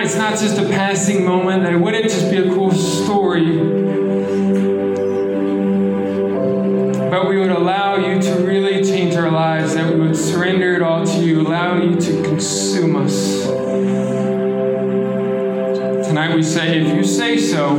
it's 0.08 0.16
not 0.16 0.40
just 0.40 0.58
a 0.58 0.64
passing 0.70 1.26
moment, 1.26 1.66
it 1.66 1.76
wouldn't 1.76 2.06
just 2.06 2.32
be 2.32 2.38
a 2.38 2.44
cool 2.44 2.72
story. 2.72 3.58
But 7.10 7.28
we 7.28 7.38
would 7.38 7.52
allow 7.52 7.98
you 7.98 8.22
to 8.22 8.36
really 8.36 8.86
change 8.86 9.16
our 9.16 9.30
lives, 9.30 9.76
that 9.76 9.94
we 9.94 10.00
would 10.00 10.16
surrender 10.16 10.76
it 10.76 10.82
all 10.82 11.06
to 11.06 11.20
you, 11.20 11.42
allow 11.42 11.84
you 11.84 12.00
to 12.00 12.24
consume 12.24 12.96
us. 12.96 13.48
Tonight 16.08 16.34
we 16.34 16.42
say, 16.42 16.80
if 16.80 16.96
you 16.96 17.04
say 17.04 17.38
so, 17.38 17.76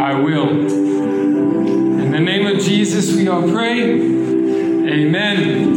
I 0.00 0.14
will. 0.14 0.48
In 0.48 2.10
the 2.10 2.20
name 2.20 2.46
of 2.46 2.58
Jesus, 2.58 3.14
we 3.14 3.28
all 3.28 3.42
pray. 3.52 4.00
Amen. 4.90 5.71